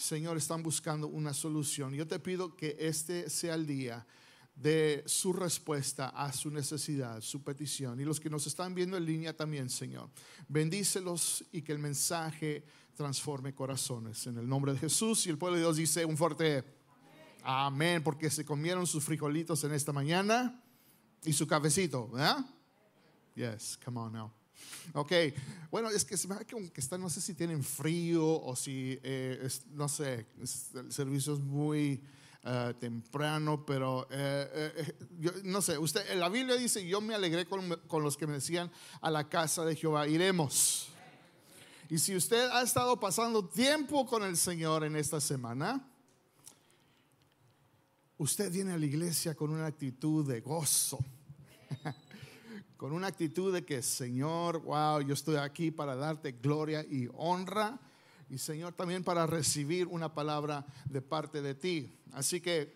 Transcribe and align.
Señor, 0.00 0.38
están 0.38 0.62
buscando 0.62 1.08
una 1.08 1.34
solución. 1.34 1.92
Yo 1.92 2.06
te 2.06 2.18
pido 2.18 2.56
que 2.56 2.74
este 2.78 3.28
sea 3.28 3.54
el 3.54 3.66
día 3.66 4.06
de 4.54 5.02
su 5.06 5.32
respuesta 5.32 6.08
a 6.08 6.32
su 6.32 6.50
necesidad, 6.50 7.20
su 7.20 7.42
petición. 7.42 8.00
Y 8.00 8.04
los 8.04 8.18
que 8.18 8.30
nos 8.30 8.46
están 8.46 8.74
viendo 8.74 8.96
en 8.96 9.04
línea 9.04 9.36
también, 9.36 9.68
Señor, 9.68 10.08
bendícelos 10.48 11.44
y 11.52 11.60
que 11.60 11.72
el 11.72 11.78
mensaje 11.78 12.64
transforme 12.96 13.54
corazones. 13.54 14.26
En 14.26 14.38
el 14.38 14.48
nombre 14.48 14.72
de 14.72 14.78
Jesús 14.78 15.26
y 15.26 15.30
el 15.30 15.36
pueblo 15.36 15.56
de 15.56 15.64
Dios 15.64 15.76
dice 15.76 16.04
un 16.04 16.16
fuerte 16.16 16.64
amén, 17.42 18.02
porque 18.02 18.30
se 18.30 18.44
comieron 18.44 18.86
sus 18.86 19.04
frijolitos 19.04 19.62
en 19.64 19.72
esta 19.72 19.92
mañana 19.92 20.62
y 21.24 21.32
su 21.34 21.46
cafecito. 21.46 22.10
Yes, 23.34 23.78
come 23.84 24.00
on 24.00 24.12
now. 24.12 24.39
Ok, 24.94 25.12
bueno, 25.70 25.88
es 25.88 26.04
que 26.04 26.16
se 26.16 26.26
me 26.26 26.36
que 26.44 26.80
están, 26.80 27.00
no 27.00 27.10
sé 27.10 27.20
si 27.20 27.34
tienen 27.34 27.62
frío 27.62 28.26
o 28.26 28.56
si, 28.56 28.98
eh, 29.02 29.48
no 29.72 29.88
sé, 29.88 30.26
el 30.74 30.92
servicio 30.92 31.34
es 31.34 31.40
muy 31.40 32.02
eh, 32.42 32.74
temprano, 32.80 33.64
pero 33.64 34.08
eh, 34.10 34.96
yo, 35.18 35.30
no 35.44 35.62
sé, 35.62 35.78
usted, 35.78 36.02
la 36.16 36.28
Biblia 36.28 36.56
dice, 36.56 36.86
yo 36.86 37.00
me 37.00 37.14
alegré 37.14 37.46
con, 37.46 37.70
con 37.86 38.02
los 38.02 38.16
que 38.16 38.26
me 38.26 38.34
decían, 38.34 38.70
a 39.00 39.10
la 39.10 39.28
casa 39.28 39.64
de 39.64 39.76
Jehová 39.76 40.08
iremos. 40.08 40.88
Y 41.88 41.98
si 41.98 42.14
usted 42.14 42.48
ha 42.50 42.62
estado 42.62 42.98
pasando 42.98 43.44
tiempo 43.44 44.06
con 44.06 44.22
el 44.22 44.36
Señor 44.36 44.84
en 44.84 44.96
esta 44.96 45.20
semana, 45.20 45.84
usted 48.16 48.52
viene 48.52 48.72
a 48.72 48.78
la 48.78 48.86
iglesia 48.86 49.34
con 49.34 49.50
una 49.50 49.66
actitud 49.66 50.26
de 50.26 50.40
gozo 50.40 50.98
con 52.80 52.92
una 52.92 53.08
actitud 53.08 53.52
de 53.52 53.62
que, 53.62 53.82
Señor, 53.82 54.62
wow, 54.62 55.02
yo 55.02 55.12
estoy 55.12 55.36
aquí 55.36 55.70
para 55.70 55.94
darte 55.94 56.32
gloria 56.32 56.80
y 56.80 57.10
honra. 57.14 57.78
Y 58.30 58.38
Señor, 58.38 58.72
también 58.72 59.04
para 59.04 59.26
recibir 59.26 59.86
una 59.86 60.14
palabra 60.14 60.64
de 60.86 61.02
parte 61.02 61.42
de 61.42 61.54
ti. 61.54 61.94
Así 62.14 62.40
que 62.40 62.74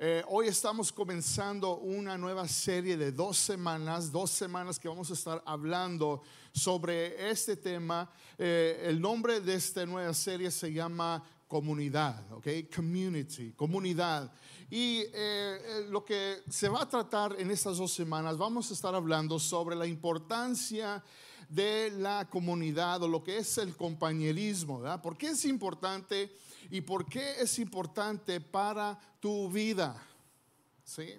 eh, 0.00 0.24
hoy 0.26 0.48
estamos 0.48 0.92
comenzando 0.92 1.76
una 1.76 2.18
nueva 2.18 2.48
serie 2.48 2.96
de 2.96 3.12
dos 3.12 3.36
semanas, 3.36 4.10
dos 4.10 4.32
semanas 4.32 4.80
que 4.80 4.88
vamos 4.88 5.12
a 5.12 5.14
estar 5.14 5.40
hablando 5.46 6.22
sobre 6.50 7.30
este 7.30 7.54
tema. 7.54 8.10
Eh, 8.36 8.82
el 8.86 9.00
nombre 9.00 9.40
de 9.40 9.54
esta 9.54 9.86
nueva 9.86 10.12
serie 10.12 10.50
se 10.50 10.72
llama 10.72 11.22
comunidad, 11.46 12.32
¿ok? 12.32 12.48
Community, 12.74 13.52
comunidad. 13.52 14.32
Y 14.68 14.98
eh, 14.98 15.12
eh, 15.14 15.86
lo 15.88 16.04
que 16.04 16.42
se 16.50 16.68
va 16.68 16.82
a 16.82 16.88
tratar 16.88 17.36
en 17.38 17.50
estas 17.50 17.78
dos 17.78 17.92
semanas, 17.92 18.36
vamos 18.36 18.70
a 18.70 18.74
estar 18.74 18.94
hablando 18.94 19.38
sobre 19.38 19.76
la 19.76 19.86
importancia 19.86 21.02
de 21.48 21.92
la 21.98 22.28
comunidad 22.28 23.02
o 23.02 23.08
lo 23.08 23.22
que 23.22 23.38
es 23.38 23.58
el 23.58 23.76
compañerismo, 23.76 24.80
¿verdad? 24.80 25.00
¿Por 25.00 25.16
qué 25.16 25.28
es 25.28 25.44
importante 25.44 26.34
y 26.70 26.80
por 26.80 27.06
qué 27.06 27.40
es 27.40 27.58
importante 27.58 28.40
para 28.40 28.98
tu 29.20 29.48
vida? 29.48 30.02
¿Sí? 30.84 31.14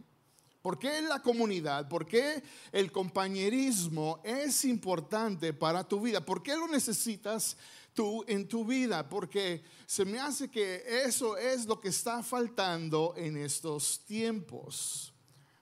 ¿Por 0.61 0.77
qué 0.77 1.01
la 1.01 1.21
comunidad? 1.21 1.87
¿Por 1.87 2.05
qué 2.05 2.43
el 2.73 2.91
compañerismo 2.91 4.19
es 4.25 4.65
importante 4.65 5.53
para 5.53 5.87
tu 5.87 6.01
vida? 6.01 6.19
¿Por 6.19 6.43
qué 6.43 6.57
lo 6.57 6.67
necesitas 6.67 7.55
tú 7.97 8.23
en 8.27 8.47
tu 8.47 8.63
vida, 8.63 9.09
porque 9.09 9.63
se 9.87 10.05
me 10.05 10.19
hace 10.19 10.51
que 10.51 10.83
eso 11.03 11.35
es 11.35 11.65
lo 11.65 11.81
que 11.81 11.89
está 11.89 12.21
faltando 12.21 13.15
en 13.17 13.37
estos 13.37 14.05
tiempos. 14.05 15.11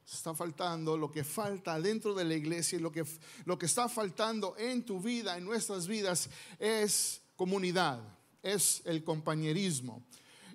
Está 0.06 0.36
faltando 0.36 0.98
lo 0.98 1.10
que 1.10 1.24
falta 1.24 1.80
dentro 1.80 2.14
de 2.14 2.26
la 2.26 2.34
iglesia 2.34 2.78
y 2.78 2.82
lo 2.82 2.92
que, 2.92 3.06
lo 3.46 3.58
que 3.58 3.66
está 3.66 3.88
faltando 3.88 4.54
en 4.58 4.84
tu 4.84 5.00
vida, 5.00 5.38
en 5.38 5.46
nuestras 5.46 5.88
vidas, 5.88 6.30
es 6.60 7.22
comunidad, 7.38 8.02
es 8.44 8.82
el 8.84 9.06
compañerismo. 9.06 10.06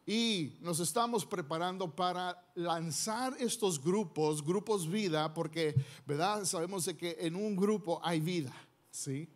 Y 0.04 0.58
nos 0.60 0.80
estamos 0.80 1.24
preparando 1.24 1.96
para 1.96 2.46
lanzar 2.56 3.34
estos 3.40 3.82
grupos, 3.82 4.44
grupos 4.44 4.86
vida, 4.86 5.32
porque, 5.32 5.74
¿verdad? 6.06 6.44
Sabemos 6.44 6.86
que 6.98 7.16
en 7.20 7.36
un 7.36 7.56
grupo 7.56 8.00
hay 8.04 8.20
vida, 8.20 8.52
¿sí? 8.90 9.30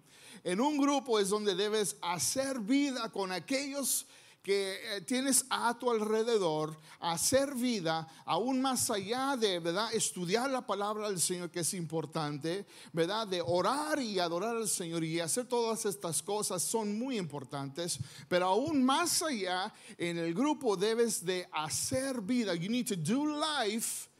En 0.44 0.60
un 0.60 0.76
grupo 0.76 1.18
es 1.18 1.30
donde 1.30 1.54
debes 1.54 1.96
hacer 2.02 2.60
vida 2.60 3.10
con 3.10 3.32
aquellos 3.32 4.06
que 4.44 4.96
eh, 4.96 5.00
tienes 5.00 5.46
a 5.48 5.76
tu 5.78 5.90
alrededor, 5.90 6.78
hacer 7.00 7.54
vida 7.54 8.06
aún 8.26 8.60
más 8.60 8.90
allá 8.90 9.38
de, 9.38 9.58
¿verdad? 9.58 9.88
Estudiar 9.94 10.50
la 10.50 10.66
palabra 10.66 11.08
del 11.08 11.18
Señor, 11.18 11.50
que 11.50 11.60
es 11.60 11.72
importante, 11.72 12.66
¿verdad? 12.92 13.26
De 13.26 13.40
orar 13.40 13.98
y 14.00 14.18
adorar 14.18 14.54
al 14.54 14.68
Señor 14.68 15.02
y 15.02 15.18
hacer 15.18 15.46
todas 15.46 15.86
estas 15.86 16.22
cosas 16.22 16.62
son 16.62 16.98
muy 16.98 17.16
importantes, 17.16 17.98
pero 18.28 18.48
aún 18.48 18.84
más 18.84 19.22
allá, 19.22 19.72
en 19.96 20.18
el 20.18 20.34
grupo 20.34 20.76
debes 20.76 21.24
de 21.24 21.48
hacer 21.50 22.20
vida. 22.20 22.54
You 22.54 22.68
need 22.68 22.86
to 22.88 22.96
do 22.96 23.24
life, 23.24 24.10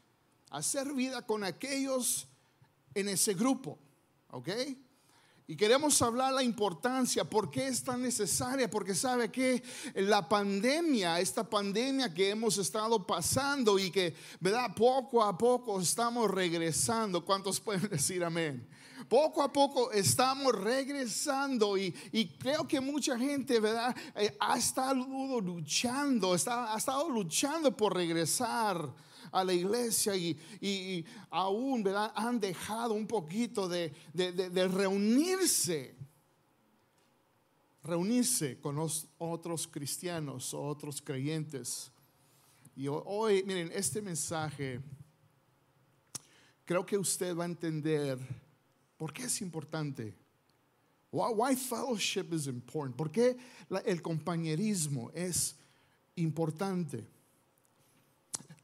hacer 0.49 0.91
vida 0.91 1.23
con 1.23 1.43
aquellos 1.43 2.27
en 2.95 3.09
ese 3.09 3.35
grupo, 3.35 3.77
¿ok? 4.31 4.49
Y 5.47 5.55
queremos 5.55 6.01
hablar 6.01 6.33
la 6.33 6.41
importancia, 6.41 7.23
por 7.23 7.51
qué 7.51 7.67
es 7.67 7.83
tan 7.83 8.01
necesaria, 8.01 8.67
porque 8.67 8.95
sabe 8.95 9.31
que 9.31 9.61
la 9.93 10.27
pandemia, 10.27 11.19
esta 11.19 11.47
pandemia 11.47 12.11
que 12.11 12.31
hemos 12.31 12.57
estado 12.57 13.05
pasando 13.05 13.77
y 13.77 13.91
que, 13.91 14.15
¿verdad? 14.39 14.73
Poco 14.75 15.23
a 15.23 15.37
poco 15.37 15.79
estamos 15.79 16.31
regresando. 16.31 17.23
¿Cuántos 17.23 17.59
pueden 17.59 17.87
decir 17.91 18.23
amén? 18.23 18.67
Poco 19.07 19.43
a 19.43 19.53
poco 19.53 19.91
estamos 19.91 20.55
regresando 20.55 21.77
y, 21.77 21.91
creo 22.39 22.67
que 22.67 22.81
mucha 22.81 23.15
gente, 23.15 23.59
¿verdad? 23.59 23.95
Eh, 24.15 24.35
ha 24.39 24.57
estado 24.57 24.95
luchando, 25.41 26.33
está, 26.33 26.73
ha 26.73 26.77
estado 26.79 27.07
luchando 27.07 27.77
por 27.77 27.93
regresar 27.93 28.91
a 29.35 29.43
la 29.43 29.53
iglesia 29.53 30.15
y, 30.15 31.05
aún 31.29 31.83
¿verdad? 31.83 32.11
han 32.15 32.39
dejado 32.39 32.93
un 32.93 33.05
poquito 33.05 33.67
de, 33.67 33.93
reunirse, 34.71 35.93
reunirse 37.83 38.59
con 38.61 38.75
los 38.75 39.07
otros 39.17 39.67
cristianos 39.67 40.53
o 40.53 40.63
otros 40.63 41.01
creyentes. 41.01 41.91
Y 42.77 42.87
hoy, 42.87 43.43
miren, 43.43 43.71
este 43.73 44.01
mensaje, 44.01 44.79
creo 46.63 46.85
que 46.85 46.97
usted 46.97 47.35
va 47.35 47.43
a 47.43 47.47
entender 47.47 48.17
por 48.97 49.11
qué 49.11 49.23
es 49.23 49.41
importante. 49.41 50.13
Why, 51.11 51.55
fellowship 51.55 52.33
is 52.33 52.47
important? 52.47 52.95
¿Por 52.95 53.11
qué 53.11 53.37
el 53.85 54.01
compañerismo 54.01 55.11
es 55.13 55.55
importante? 56.15 57.14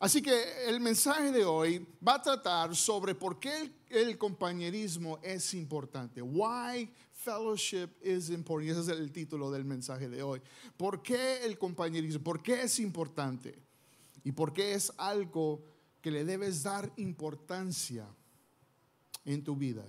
Así 0.01 0.19
que 0.19 0.66
el 0.67 0.79
mensaje 0.79 1.31
de 1.31 1.45
hoy 1.45 1.85
va 2.06 2.16
a 2.16 2.22
tratar 2.23 2.75
sobre 2.75 3.13
por 3.13 3.39
qué 3.39 3.72
el, 3.88 4.17
compañerismo 4.17 5.19
es 5.22 5.53
importante. 5.53 6.23
Why 6.23 6.91
fellowship 7.13 7.89
is 8.01 8.31
important. 8.31 8.72
Ese 8.72 8.81
es 8.94 9.00
el 9.00 9.12
título 9.12 9.51
del 9.51 9.63
mensaje 9.63 10.09
de 10.09 10.23
hoy. 10.23 10.41
¿Por 10.75 11.03
qué 11.03 11.45
el 11.45 11.56
compañerismo? 11.59 12.23
¿Por 12.23 12.41
qué 12.41 12.63
es 12.63 12.79
importante? 12.79 13.62
¿Y 14.23 14.31
por 14.31 14.53
qué 14.53 14.73
es 14.73 14.91
algo 14.97 15.63
que 16.01 16.09
le 16.09 16.25
debes 16.25 16.63
dar 16.63 16.91
importancia 16.95 18.07
en 19.23 19.44
tu 19.44 19.56
vida? 19.56 19.85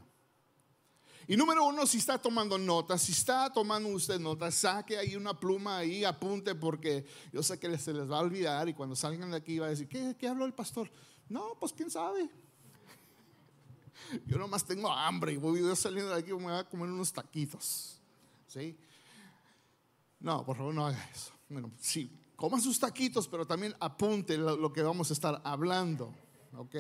Y 1.28 1.37
número 1.37 1.65
uno, 1.65 1.87
si 1.87 1.99
está 1.99 2.19
tomando 2.19 2.59
notas, 2.59 3.03
si 3.03 3.12
está 3.12 3.53
tomando 3.53 3.88
usted 3.91 4.19
notas, 4.19 4.55
saque 4.55 4.99
ahí 4.99 5.15
una 5.15 5.38
pluma 5.38 5.78
ahí, 5.78 6.05
apunte, 6.05 6.55
porque 6.55 7.06
yo 7.33 7.43
sé 7.43 7.59
que 7.59 7.78
se 7.78 7.93
les 7.93 8.10
va 8.10 8.19
a 8.19 8.22
olvidar 8.22 8.69
y 8.69 8.75
cuando 8.75 8.97
salgan 8.97 9.31
de 9.31 9.37
aquí 9.37 9.59
va 9.59 9.66
a 9.66 9.71
decir, 9.71 9.88
¿qué, 9.88 10.16
qué 10.19 10.28
habló 10.28 10.44
el 10.44 10.55
pastor? 10.55 10.91
No, 11.28 11.56
pues 11.61 11.72
quién 11.72 11.91
sabe. 11.91 12.28
Yo 14.27 14.37
nomás 14.37 14.65
tengo 14.65 14.91
hambre 14.91 15.32
y 15.32 15.37
voy 15.37 15.71
a 15.71 15.77
saliendo 15.77 16.12
de 16.12 16.19
aquí 16.19 16.32
me 16.32 16.43
voy 16.43 16.55
a 16.55 16.65
comer 16.69 16.91
unos 16.91 17.12
taquitos. 17.12 18.00
¿Sí? 18.49 18.77
No, 20.21 20.44
por 20.44 20.56
favor, 20.56 20.75
no 20.75 20.87
haga 20.87 21.03
eso. 21.12 21.32
Bueno, 21.49 21.71
sí, 21.78 22.11
coma 22.37 22.61
sus 22.61 22.79
taquitos, 22.79 23.29
pero 23.29 23.47
también 23.47 23.75
apunte 23.81 24.37
lo, 24.37 24.56
lo 24.56 24.73
que 24.73 24.82
vamos 24.82 25.11
a 25.11 25.12
estar 25.14 25.41
hablando. 25.44 26.12
¿Ok? 26.56 26.76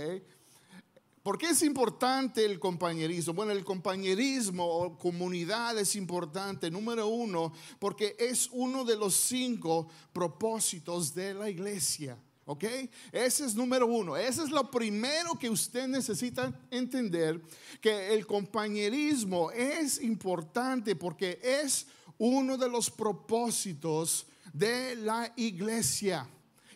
¿Por 1.22 1.38
qué 1.38 1.50
es 1.50 1.62
importante 1.62 2.44
el 2.44 2.58
compañerismo? 2.58 3.32
Bueno, 3.32 3.52
el 3.52 3.64
compañerismo 3.64 4.66
o 4.66 4.98
comunidad 4.98 5.78
es 5.78 5.94
importante, 5.94 6.68
número 6.68 7.06
uno, 7.06 7.52
porque 7.78 8.16
es 8.18 8.48
uno 8.50 8.84
de 8.84 8.96
los 8.96 9.14
cinco 9.14 9.86
propósitos 10.12 11.14
de 11.14 11.34
la 11.34 11.48
iglesia. 11.48 12.18
¿Ok? 12.44 12.64
Ese 13.12 13.46
es 13.46 13.54
número 13.54 13.86
uno. 13.86 14.16
Ese 14.16 14.42
es 14.42 14.50
lo 14.50 14.68
primero 14.68 15.38
que 15.38 15.48
usted 15.48 15.86
necesita 15.86 16.52
entender, 16.72 17.40
que 17.80 18.12
el 18.12 18.26
compañerismo 18.26 19.52
es 19.52 20.02
importante 20.02 20.96
porque 20.96 21.38
es 21.40 21.86
uno 22.18 22.58
de 22.58 22.68
los 22.68 22.90
propósitos 22.90 24.26
de 24.52 24.96
la 24.96 25.32
iglesia. 25.36 26.28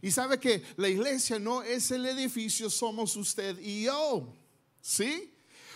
Y 0.03 0.11
sabe 0.11 0.39
que 0.39 0.63
la 0.77 0.89
iglesia 0.89 1.39
no 1.39 1.63
es 1.63 1.91
el 1.91 2.07
edificio, 2.07 2.71
somos 2.71 3.17
usted 3.17 3.59
y 3.59 3.85
yo. 3.85 4.33
¿Sí? 4.81 5.33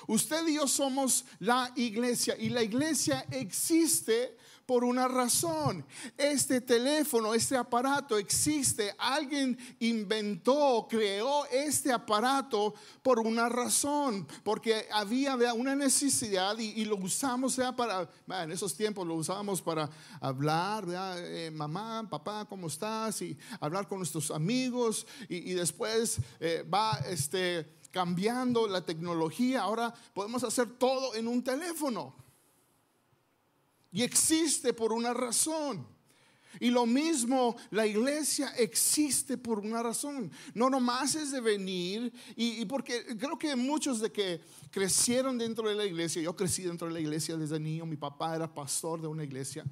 Usted 0.07 0.47
y 0.49 0.55
yo 0.55 0.67
somos 0.67 1.25
la 1.39 1.73
iglesia 1.77 2.37
y 2.39 2.49
la 2.49 2.63
iglesia 2.63 3.27
existe 3.31 4.37
por 4.71 4.85
una 4.85 5.09
razón. 5.09 5.85
Este 6.17 6.61
teléfono, 6.61 7.35
este 7.35 7.57
aparato 7.57 8.17
existe. 8.17 8.95
Alguien 8.99 9.59
inventó, 9.81 10.87
creó 10.89 11.45
este 11.47 11.93
aparato 11.93 12.75
por 13.03 13.19
una 13.19 13.49
razón, 13.49 14.29
porque 14.45 14.87
había 14.93 15.35
una 15.55 15.75
necesidad 15.75 16.57
y, 16.57 16.85
lo 16.85 16.95
usamos 16.99 17.57
ya 17.57 17.75
para, 17.75 18.09
en 18.29 18.53
esos 18.53 18.77
tiempos 18.77 19.09
lo 19.09 19.17
usábamos 19.17 19.61
para 19.61 19.91
hablar, 20.21 20.85
eh, 20.89 21.51
mamá, 21.53 22.09
papá, 22.09 22.45
¿cómo 22.49 22.69
estás? 22.69 23.23
Y 23.23 23.37
hablar 23.59 23.89
con 23.89 23.99
nuestros 23.99 24.31
amigos 24.31 25.05
y, 25.29 25.53
después 25.55 26.21
eh, 26.39 26.65
va 26.73 26.93
este 27.09 27.81
cambiando 27.91 28.69
la 28.69 28.83
tecnología. 28.83 29.63
Ahora 29.63 29.93
podemos 30.15 30.45
hacer 30.45 30.79
todo 30.79 31.17
en 31.17 31.27
un 31.27 31.43
teléfono. 31.43 32.30
Y 33.93 34.03
existe 34.03 34.73
por 34.73 34.93
una 34.93 35.13
razón. 35.13 35.87
Y 36.59 36.71
lo 36.71 36.85
mismo, 36.85 37.57
la 37.71 37.87
iglesia 37.87 38.49
existe 38.57 39.39
por 39.39 39.61
una 39.61 39.83
razón. 39.83 40.33
No 40.53 40.69
nomás 40.69 41.15
es 41.15 41.31
de 41.31 41.41
venir, 41.41 42.13
y, 42.35 42.65
porque 42.65 43.17
creo 43.17 43.39
que 43.39 43.55
muchos 43.55 44.01
de 44.01 44.11
que 44.11 44.41
crecieron 44.71 45.39
dentro 45.39 45.69
de 45.69 45.77
la 45.77 45.85
iglesia, 45.85 46.21
yo 46.21 46.35
crecí 46.35 46.63
dentro 46.63 46.89
de 46.89 46.95
la 46.95 47.01
iglesia 47.01 47.37
desde 47.37 47.61
niño, 47.61 47.87
mi 47.87 47.97
papá 47.97 48.35
era 48.35 48.53
pastor 48.53 49.01
de 49.01 49.07
una 49.07 49.23
iglesia 49.23 49.65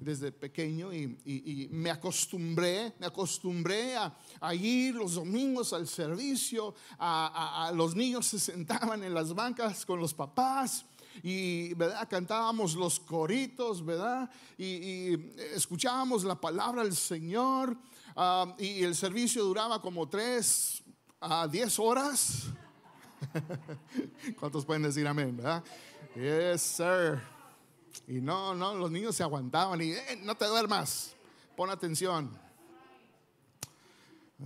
desde 0.00 0.32
pequeño 0.32 0.92
y, 0.92 1.68
me 1.70 1.90
acostumbré, 1.90 2.92
me 2.98 3.06
acostumbré 3.06 3.96
a, 3.96 4.12
ir 4.54 4.96
los 4.96 5.14
domingos 5.14 5.72
al 5.72 5.86
servicio, 5.86 6.74
a, 6.98 7.70
los 7.74 7.94
niños 7.94 8.26
se 8.26 8.40
sentaban 8.40 9.04
en 9.04 9.14
las 9.14 9.32
bancas 9.34 9.86
con 9.86 10.00
los 10.00 10.12
papás 10.12 10.84
y 11.22 11.74
¿verdad? 11.74 12.08
cantábamos 12.08 12.74
los 12.74 12.98
coritos, 13.00 13.84
¿verdad? 13.84 14.30
Y, 14.58 15.14
escuchábamos 15.54 16.24
la 16.24 16.40
palabra 16.40 16.82
del 16.82 16.94
Señor 16.94 17.76
ah, 18.16 18.54
y 18.58 18.82
el 18.82 18.94
servicio 18.94 19.44
duraba 19.44 19.80
como 19.80 20.08
tres 20.08 20.82
a 21.20 21.46
diez 21.48 21.78
horas. 21.78 22.44
¿Cuántos 24.38 24.64
pueden 24.64 24.82
decir 24.82 25.06
amén, 25.06 25.36
verdad? 25.36 25.62
Yes, 26.14 26.62
sir. 26.62 27.20
Y 28.06 28.20
no, 28.20 28.54
no, 28.54 28.74
los 28.74 28.90
niños 28.90 29.16
se 29.16 29.22
aguantaban 29.22 29.80
y 29.80 29.92
eh, 29.92 30.20
no 30.22 30.34
te 30.34 30.44
duermas, 30.46 31.14
pon 31.56 31.70
atención. 31.70 32.30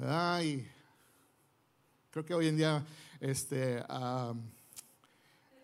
Ay, 0.06 0.70
creo 2.10 2.24
que 2.24 2.34
hoy 2.34 2.48
en 2.48 2.56
día, 2.56 2.86
este, 3.20 3.82
ah, 3.88 4.34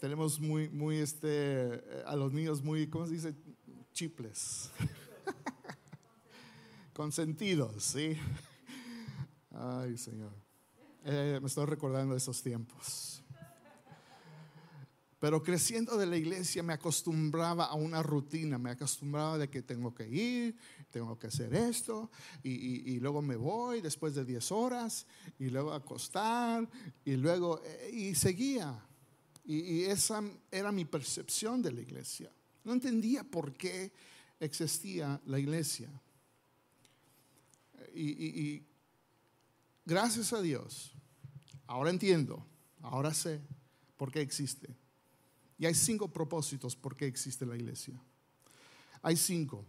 tenemos 0.04 0.38
muy, 0.38 0.68
muy, 0.68 0.98
este, 0.98 1.76
eh, 1.76 2.02
a 2.04 2.14
los 2.14 2.30
niños 2.30 2.62
muy, 2.62 2.88
¿cómo 2.88 3.06
se 3.06 3.14
dice? 3.14 3.34
Chiples. 3.94 4.70
Consentidos, 6.92 7.82
¿sí? 7.82 8.14
Ay, 9.50 9.96
Señor. 9.96 10.30
Eh, 11.06 11.38
me 11.40 11.46
estoy 11.46 11.64
recordando 11.64 12.14
esos 12.14 12.42
tiempos. 12.42 13.22
Pero 15.20 15.42
creciendo 15.42 15.96
de 15.96 16.04
la 16.04 16.18
iglesia 16.18 16.62
me 16.62 16.74
acostumbraba 16.74 17.64
a 17.64 17.74
una 17.74 18.02
rutina, 18.02 18.58
me 18.58 18.72
acostumbraba 18.72 19.38
de 19.38 19.48
que 19.48 19.62
tengo 19.62 19.94
que 19.94 20.06
ir, 20.06 20.54
tengo 20.90 21.18
que 21.18 21.28
hacer 21.28 21.54
esto, 21.54 22.10
y, 22.42 22.92
y, 22.92 23.00
luego 23.00 23.22
me 23.22 23.36
voy 23.36 23.80
después 23.80 24.14
de 24.14 24.26
10 24.26 24.52
horas, 24.52 25.06
y 25.38 25.48
luego 25.48 25.72
acostar, 25.72 26.68
y 27.06 27.16
luego, 27.16 27.62
eh, 27.64 27.90
y 27.90 28.14
seguía. 28.14 28.86
Y, 29.44 29.82
esa 29.84 30.22
era 30.50 30.72
mi 30.72 30.84
percepción 30.84 31.60
de 31.62 31.72
la 31.72 31.80
iglesia. 31.80 32.30
No 32.64 32.72
entendía 32.72 33.22
por 33.24 33.52
qué 33.54 33.92
existía 34.40 35.20
la 35.26 35.38
iglesia. 35.38 35.88
Y, 37.94 38.62
gracias 39.84 40.32
a 40.32 40.40
Dios, 40.40 40.92
ahora 41.66 41.90
entiendo, 41.90 42.44
ahora 42.80 43.12
sé 43.12 43.40
por 43.96 44.10
qué 44.10 44.20
existe. 44.20 44.74
Y 45.58 45.66
hay 45.66 45.74
cinco 45.74 46.08
propósitos 46.08 46.74
por 46.74 46.96
qué 46.96 47.06
existe 47.06 47.46
la 47.46 47.54
iglesia. 47.54 47.94
Hay 49.02 49.16
cinco. 49.16 49.64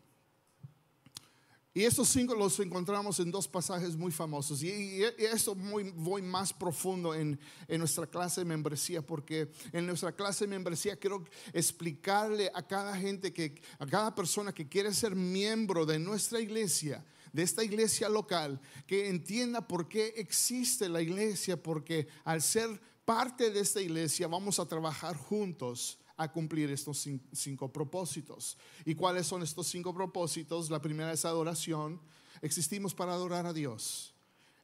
Y 1.78 1.84
estos 1.84 2.08
cinco 2.08 2.34
los 2.34 2.58
encontramos 2.62 3.20
en 3.20 3.30
dos 3.30 3.50
pasajes 3.50 3.98
muy 3.98 4.10
famosos. 4.10 4.64
Y, 4.64 5.04
esto 5.18 5.56
muy, 5.56 5.92
voy 5.92 6.22
más 6.22 6.54
profundo 6.54 7.14
en, 7.14 7.38
en, 7.68 7.80
nuestra 7.80 8.08
clase 8.08 8.40
de 8.40 8.46
membresía, 8.46 9.06
porque 9.06 9.52
en 9.74 9.86
nuestra 9.86 10.14
clase 10.14 10.46
de 10.46 10.52
membresía 10.52 10.96
quiero 10.96 11.26
explicarle 11.52 12.50
a 12.56 12.66
cada 12.66 12.96
gente, 12.96 13.34
que, 13.34 13.62
a 13.78 13.86
cada 13.86 14.16
persona 14.16 14.54
que 14.54 14.70
quiere 14.70 14.94
ser 14.94 15.18
miembro 15.18 15.86
de 15.86 16.00
nuestra 16.00 16.40
iglesia, 16.40 17.04
de 17.34 17.44
esta 17.44 17.62
iglesia 17.62 18.08
local, 18.08 18.62
que 18.88 19.10
entienda 19.10 19.68
por 19.68 19.90
qué 19.90 20.14
existe 20.16 20.88
la 20.88 21.02
iglesia, 21.02 21.62
porque 21.62 22.08
al 22.24 22.42
ser 22.42 22.80
parte 23.04 23.52
de 23.52 23.60
esta 23.60 23.82
iglesia 23.82 24.30
vamos 24.30 24.60
a 24.60 24.66
trabajar 24.66 25.18
juntos 25.18 26.00
a 26.18 26.32
cumplir 26.32 26.72
estos 26.72 27.08
cinco 27.34 27.72
propósitos. 27.72 28.58
¿Y 28.86 28.96
cuáles 28.96 29.28
son 29.28 29.44
estos 29.44 29.68
cinco 29.68 29.94
propósitos? 29.94 30.70
La 30.70 30.82
primera 30.82 31.12
es 31.12 31.26
adoración. 31.26 32.00
Existimos 32.42 32.94
para 32.94 33.14
adorar 33.14 33.46
a 33.46 33.54
Dios. 33.54 34.14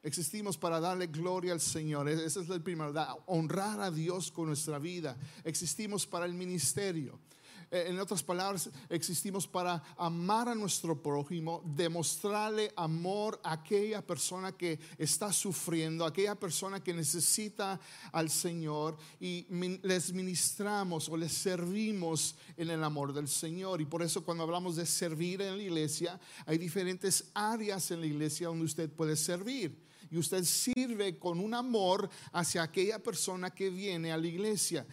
Existimos 0.02 0.58
para 0.58 0.80
darle 0.80 1.06
gloria 1.06 1.52
al 1.52 1.60
Señor. 1.60 2.08
E-, 2.08 2.24
ese 2.24 2.40
es 2.40 2.48
el 2.48 2.62
primero, 2.62 2.92
honrar 3.26 3.80
a 3.80 3.90
Dios 3.90 4.32
con 4.32 4.46
nuestra 4.46 4.78
vida. 4.78 5.16
Existimos 5.44 6.06
para 6.06 6.26
el 6.26 6.34
ministerio. 6.34 7.18
Eh, 7.72 7.86
en 7.88 7.98
otras 7.98 8.22
palabras, 8.22 8.68
existimos 8.90 9.48
para 9.48 9.82
amar 9.96 10.46
a 10.50 10.54
nuestro 10.54 11.02
prójimo, 11.02 11.62
demostrarle 11.64 12.70
amor 12.76 13.40
a 13.42 13.52
aquella 13.52 14.06
persona 14.06 14.52
que 14.52 14.78
está 14.98 15.32
sufriendo, 15.32 16.04
a 16.04 16.08
aquella 16.08 16.34
persona 16.34 16.84
que 16.84 16.92
necesita 16.92 17.80
al 18.12 18.28
Señor 18.28 18.98
y 19.18 19.46
les 19.82 20.12
ministramos 20.12 21.08
o 21.08 21.16
les 21.16 21.32
servimos 21.32 22.36
en 22.58 22.68
el 22.68 22.84
amor 22.84 23.14
del 23.14 23.26
Señor. 23.26 23.80
Y 23.80 23.86
por 23.86 24.02
eso 24.02 24.22
cuando 24.22 24.44
hablamos 24.44 24.76
de 24.76 24.84
servir 24.84 25.40
en 25.40 25.56
la 25.56 25.62
iglesia, 25.62 26.20
hay 26.44 26.58
diferentes 26.58 27.30
áreas 27.32 27.90
en 27.90 28.00
la 28.00 28.06
iglesia 28.06 28.48
donde 28.48 28.66
usted 28.66 28.90
puede 28.90 29.16
servir 29.16 29.91
y 30.12 30.18
usted 30.18 30.44
sirve 30.44 31.18
con 31.18 31.40
un 31.40 31.54
amor 31.54 32.08
hacia 32.32 32.62
aquella 32.62 32.98
persona 33.02 33.50
que 33.50 33.70
viene 33.70 34.12
a 34.12 34.18
la 34.18 34.26
iglesia, 34.26 34.86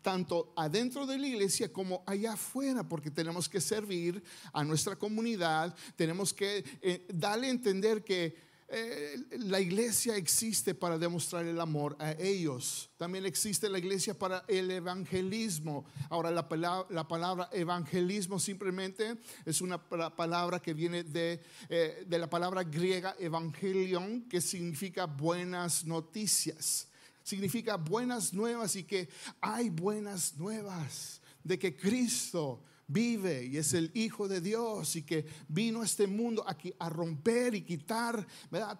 tanto 0.00 0.54
adentro 0.56 1.06
de 1.06 1.18
la 1.18 1.26
iglesia 1.26 1.70
como 1.70 2.02
allá 2.06 2.32
afuera, 2.32 2.88
porque 2.88 3.10
tenemos 3.10 3.50
que 3.50 3.60
servir 3.60 4.24
a 4.50 4.64
nuestra 4.64 4.96
comunidad, 4.96 5.76
tenemos 5.94 6.32
que 6.32 6.64
eh, 6.80 7.06
darle 7.12 7.48
a 7.48 7.50
entender 7.50 8.02
que 8.02 8.34
eh, 8.74 9.18
la 9.32 9.60
iglesia 9.60 10.16
existe 10.16 10.74
para 10.74 10.96
demostrar 10.96 11.44
el 11.44 11.60
amor 11.60 11.94
a 11.98 12.12
ellos. 12.12 12.88
También 12.96 13.26
existe 13.26 13.68
la 13.68 13.78
iglesia 13.78 14.18
para 14.18 14.44
el 14.48 14.70
evangelismo. 14.70 15.84
Ahora, 16.08 16.30
la 16.30 16.48
palabra, 16.48 16.86
la 16.88 17.06
palabra 17.06 17.50
evangelismo 17.52 18.38
simplemente 18.38 19.18
es 19.44 19.60
una 19.60 19.76
palabra 19.78 20.58
que 20.58 20.72
viene 20.72 21.04
de, 21.04 21.42
eh, 21.68 22.04
de 22.06 22.18
la 22.18 22.30
palabra 22.30 22.64
griega 22.64 23.14
evangelion, 23.18 24.22
que 24.22 24.40
significa 24.40 25.04
buenas 25.04 25.84
noticias. 25.84 26.88
Significa 27.22 27.76
buenas 27.76 28.32
nuevas 28.32 28.74
y 28.76 28.84
que 28.84 29.10
hay 29.42 29.68
buenas 29.68 30.38
nuevas 30.38 31.20
de 31.44 31.58
que 31.58 31.76
Cristo 31.76 32.62
vive 32.92 33.44
y 33.44 33.56
es 33.56 33.72
el 33.74 33.90
Hijo 33.94 34.28
de 34.28 34.40
Dios 34.40 34.96
y 34.96 35.02
que 35.02 35.26
vino 35.48 35.82
a 35.82 35.84
este 35.84 36.06
mundo 36.06 36.44
aquí 36.46 36.72
a 36.78 36.88
romper 36.88 37.54
y 37.54 37.62
quitar 37.62 38.26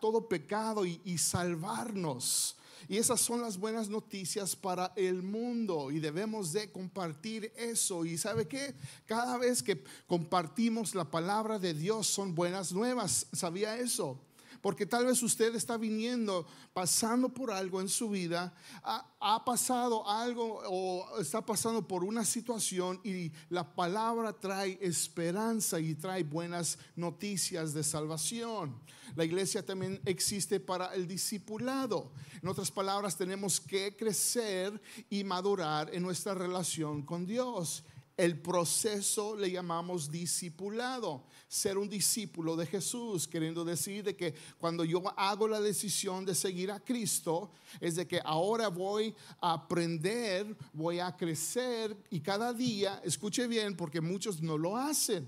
todo 0.01 0.29
pecado 0.29 0.85
y, 0.85 1.01
y 1.05 1.19
salvarnos. 1.19 2.57
Y 2.89 2.99
esas 2.99 3.21
son 3.21 3.41
las 3.41 3.59
buenas 3.59 3.89
noticias 3.89 4.57
para 4.57 4.93
el 4.97 5.23
mundo 5.23 5.91
y 5.91 6.01
debemos 6.01 6.53
de 6.53 6.71
compartir 6.71 7.53
eso. 7.57 8.05
Y 8.05 8.19
sabe 8.19 8.49
que 8.49 8.75
cada 9.07 9.39
vez 9.39 9.63
que 9.63 9.83
compartimos 10.07 10.95
la 10.95 11.11
palabra 11.11 11.59
de 11.59 11.75
Dios 11.75 12.07
son 12.07 12.35
buenas 12.35 12.73
nuevas. 12.73 13.27
¿Sabía 13.33 13.79
eso? 13.79 14.19
Porque 14.63 14.87
tal 14.87 15.07
vez 15.07 15.23
usted 15.23 15.55
está 15.57 15.77
viniendo, 15.77 16.47
pasando 16.73 17.29
por 17.29 17.51
algo 17.51 17.81
en 17.81 17.89
su 17.89 18.09
vida, 18.09 18.55
ha, 18.85 19.45
pasado 19.45 20.09
algo 20.09 20.63
o 20.67 21.19
está 21.21 21.45
pasando 21.45 21.87
por 21.87 22.05
una 22.05 22.25
situación 22.25 23.01
y 23.03 23.33
la 23.51 23.75
palabra 23.75 24.33
trae 24.33 24.79
esperanza 24.81 25.81
y 25.81 25.97
trae 25.97 26.23
buenas 26.23 26.79
noticias 26.95 27.75
de 27.75 27.83
salvación. 27.83 28.81
La 29.17 29.25
iglesia 29.25 29.67
también 29.67 30.01
existe 30.07 30.61
para 30.61 30.95
el 30.95 31.07
discipulado. 31.07 32.13
En 32.41 32.49
otras 32.49 32.71
palabras, 32.71 33.17
tenemos 33.17 33.61
que 33.61 33.97
crecer 33.97 34.81
y 35.11 35.25
madurar 35.25 35.93
en 35.93 36.03
nuestra 36.03 36.35
relación 36.35 37.03
con 37.03 37.27
Dios. 37.27 37.85
El 38.17 38.39
proceso 38.39 39.37
le 39.37 39.51
llamamos 39.51 40.11
discipulado, 40.11 41.25
ser 41.49 41.79
un 41.79 41.89
discípulo 41.89 42.57
de 42.57 42.67
Jesús, 42.67 43.27
queriendo 43.27 43.65
decir 43.65 44.05
de 44.05 44.17
que 44.17 44.35
cuando 44.59 44.85
yo 44.85 45.03
hago 45.17 45.49
la 45.49 45.61
decisión 45.61 46.25
de 46.25 46.35
seguir 46.35 46.71
a 46.71 46.81
Cristo, 46.81 47.51
es 47.81 47.97
de 47.97 48.07
que 48.07 48.21
ahora 48.25 48.69
voy 48.69 49.15
a 49.41 49.55
aprender, 49.55 50.57
voy 50.73 50.99
a 50.99 51.17
crecer 51.17 51.97
y 52.11 52.21
cada 52.21 52.53
día, 52.53 53.01
escuche 53.05 53.47
bien, 53.47 53.77
porque 53.77 54.01
muchos 54.01 54.43
no 54.43 54.59
lo 54.59 54.77
hacen. 54.77 55.27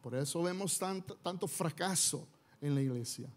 Por 0.00 0.14
eso 0.14 0.42
vemos 0.42 0.78
tanto, 0.78 1.16
tanto 1.16 1.48
fracaso 1.48 2.26
en 2.60 2.74
la 2.74 2.82
iglesia. 2.82 3.28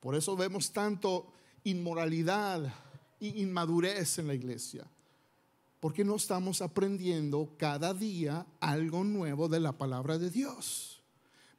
Por 0.00 0.14
eso 0.14 0.36
vemos 0.36 0.72
tanto 0.72 1.32
inmoralidad 1.64 2.72
e 3.20 3.28
inmadurez 3.28 4.18
en 4.18 4.26
la 4.26 4.34
iglesia. 4.34 4.84
Porque 5.82 6.04
no 6.04 6.14
estamos 6.14 6.62
aprendiendo 6.62 7.56
cada 7.58 7.92
día 7.92 8.46
algo 8.60 9.02
nuevo 9.02 9.48
de 9.48 9.58
la 9.58 9.72
palabra 9.72 10.16
de 10.16 10.30
Dios. 10.30 11.02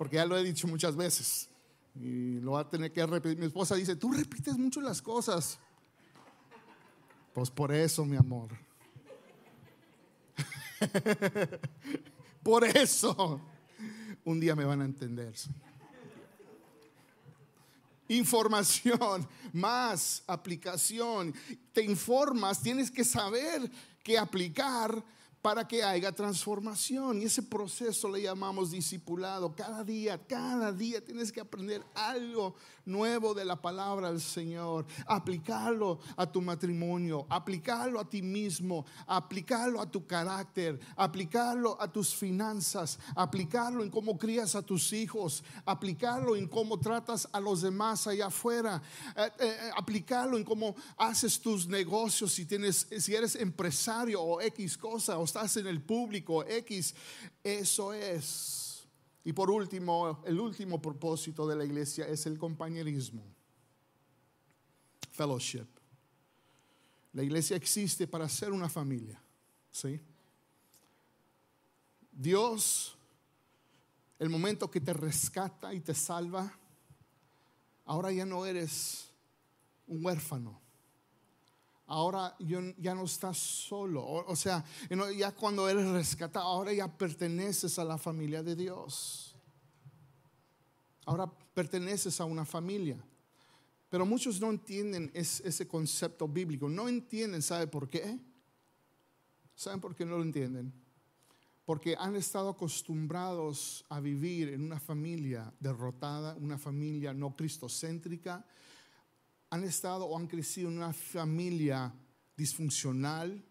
porque 0.00 0.16
ya 0.16 0.24
lo 0.24 0.34
he 0.34 0.42
dicho 0.42 0.66
muchas 0.66 0.96
veces 0.96 1.50
y 1.94 2.40
lo 2.40 2.52
va 2.52 2.60
a 2.60 2.68
tener 2.70 2.90
que 2.90 3.04
repetir. 3.04 3.36
Mi 3.36 3.44
esposa 3.44 3.74
dice, 3.74 3.96
tú 3.96 4.10
repites 4.10 4.56
mucho 4.56 4.80
las 4.80 5.02
cosas. 5.02 5.58
Pues 7.34 7.50
por 7.50 7.70
eso, 7.70 8.06
mi 8.06 8.16
amor. 8.16 8.48
por 12.42 12.64
eso. 12.64 13.42
Un 14.24 14.40
día 14.40 14.56
me 14.56 14.64
van 14.64 14.80
a 14.80 14.86
entender. 14.86 15.34
Información, 18.08 19.28
más 19.52 20.24
aplicación. 20.26 21.34
Te 21.74 21.84
informas, 21.84 22.62
tienes 22.62 22.90
que 22.90 23.04
saber 23.04 23.70
qué 24.02 24.16
aplicar 24.16 25.04
para 25.42 25.66
que 25.66 25.82
haya 25.82 26.12
transformación. 26.12 27.20
Y 27.20 27.24
ese 27.24 27.42
proceso 27.42 28.08
le 28.08 28.22
llamamos 28.22 28.70
discipulado. 28.70 29.54
Cada 29.54 29.84
día, 29.84 30.18
cada 30.26 30.72
día 30.72 31.04
tienes 31.04 31.32
que 31.32 31.40
aprender 31.40 31.82
algo 31.94 32.54
nuevo 32.84 33.34
de 33.34 33.44
la 33.44 33.56
palabra 33.56 34.10
del 34.10 34.20
Señor. 34.20 34.86
Aplicarlo 35.06 36.00
a 36.16 36.30
tu 36.30 36.42
matrimonio, 36.42 37.26
aplicarlo 37.28 38.00
a 38.00 38.08
ti 38.08 38.20
mismo, 38.22 38.84
aplicarlo 39.06 39.80
a 39.80 39.90
tu 39.90 40.06
carácter, 40.06 40.78
aplicarlo 40.96 41.80
a 41.80 41.90
tus 41.90 42.14
finanzas, 42.14 42.98
aplicarlo 43.14 43.82
en 43.82 43.90
cómo 43.90 44.18
crías 44.18 44.54
a 44.54 44.62
tus 44.62 44.92
hijos, 44.92 45.42
aplicarlo 45.64 46.36
en 46.36 46.48
cómo 46.48 46.78
tratas 46.78 47.28
a 47.32 47.40
los 47.40 47.62
demás 47.62 48.06
allá 48.06 48.26
afuera, 48.26 48.82
eh, 49.16 49.30
eh, 49.38 49.56
eh, 49.60 49.70
aplicarlo 49.76 50.36
en 50.36 50.44
cómo 50.44 50.74
haces 50.96 51.40
tus 51.40 51.66
negocios 51.66 52.32
si 52.32 52.44
tienes 52.44 52.86
si 52.98 53.14
eres 53.14 53.36
empresario 53.36 54.20
o 54.20 54.40
X 54.40 54.76
cosa 54.76 55.18
estás 55.30 55.56
en 55.56 55.66
el 55.68 55.80
público, 55.80 56.44
X, 56.44 56.94
eso 57.44 57.92
es. 57.92 58.84
Y 59.24 59.32
por 59.32 59.50
último, 59.50 60.22
el 60.26 60.40
último 60.40 60.82
propósito 60.82 61.46
de 61.46 61.54
la 61.54 61.64
iglesia 61.64 62.06
es 62.08 62.26
el 62.26 62.38
compañerismo, 62.38 63.22
fellowship. 65.12 65.66
La 67.12 67.22
iglesia 67.22 67.56
existe 67.56 68.06
para 68.06 68.28
ser 68.28 68.50
una 68.52 68.68
familia, 68.68 69.20
¿sí? 69.70 70.00
Dios, 72.12 72.96
el 74.18 74.30
momento 74.30 74.70
que 74.70 74.80
te 74.80 74.92
rescata 74.92 75.72
y 75.74 75.80
te 75.80 75.94
salva, 75.94 76.52
ahora 77.84 78.10
ya 78.12 78.26
no 78.26 78.44
eres 78.46 79.10
un 79.86 80.04
huérfano 80.04 80.69
ahora 81.90 82.36
ya 82.38 82.94
no 82.94 83.04
estás 83.04 83.36
solo. 83.36 84.04
O, 84.06 84.36
sea, 84.36 84.64
ya 85.16 85.32
cuando 85.32 85.68
eres 85.68 85.88
rescatado, 85.88 86.46
ahora 86.46 86.72
ya 86.72 86.86
perteneces 86.86 87.78
a 87.78 87.84
la 87.84 87.98
familia 87.98 88.42
de 88.42 88.54
Dios. 88.54 89.34
Ahora 91.04 91.28
perteneces 91.52 92.20
a 92.20 92.24
una 92.24 92.44
familia. 92.44 92.96
Pero 93.88 94.06
muchos 94.06 94.40
no 94.40 94.50
entienden 94.50 95.10
ese 95.14 95.66
concepto 95.66 96.28
bíblico. 96.28 96.68
No 96.68 96.88
entienden, 96.88 97.42
¿sabe 97.42 97.66
por 97.66 97.88
qué? 97.88 98.20
¿Saben 99.56 99.80
por 99.80 99.96
qué 99.96 100.06
no 100.06 100.16
lo 100.16 100.22
entienden? 100.22 100.72
Porque 101.64 101.96
han 101.98 102.14
estado 102.14 102.50
acostumbrados 102.50 103.84
a 103.88 103.98
vivir 103.98 104.50
en 104.50 104.62
una 104.62 104.78
familia 104.78 105.52
derrotada, 105.58 106.36
una 106.36 106.56
familia 106.56 107.12
no 107.12 107.34
cristocéntrica, 107.34 108.46
han 109.50 109.64
estado 109.64 110.06
o 110.06 110.16
han 110.16 110.28
crecido 110.28 110.68
en 110.68 110.76
una 110.76 110.92
familia 110.92 111.92
disfuncional, 112.36 113.44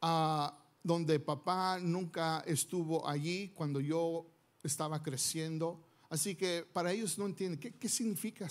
ah, 0.00 0.58
donde 0.82 1.20
papá 1.20 1.78
nunca 1.78 2.42
estuvo 2.46 3.06
allí 3.06 3.50
cuando 3.50 3.78
yo 3.80 4.26
estaba 4.62 5.02
creciendo. 5.02 5.84
Así 6.08 6.34
que 6.34 6.66
para 6.72 6.92
ellos 6.92 7.18
no 7.18 7.26
entienden 7.26 7.60
qué, 7.60 7.88
significa 7.88 8.48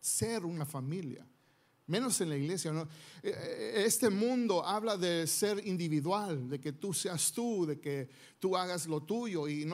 ser 0.00 0.44
una 0.44 0.66
familia 0.66 1.26
menos 1.86 2.20
en 2.20 2.28
la 2.28 2.36
iglesia. 2.36 2.70
Eh, 3.22 3.30
eh, 3.32 3.82
este 3.86 4.10
mundo 4.10 4.64
habla 4.64 4.96
de 4.98 5.26
ser 5.26 5.66
individual, 5.66 6.48
de 6.48 6.60
que 6.60 6.72
tú 6.72 6.92
seas 6.92 7.32
tú, 7.32 7.64
de 7.64 7.80
que 7.80 8.10
tú 8.38 8.56
hagas 8.56 8.86
lo 8.86 9.02
tuyo 9.02 9.48
y 9.48 9.66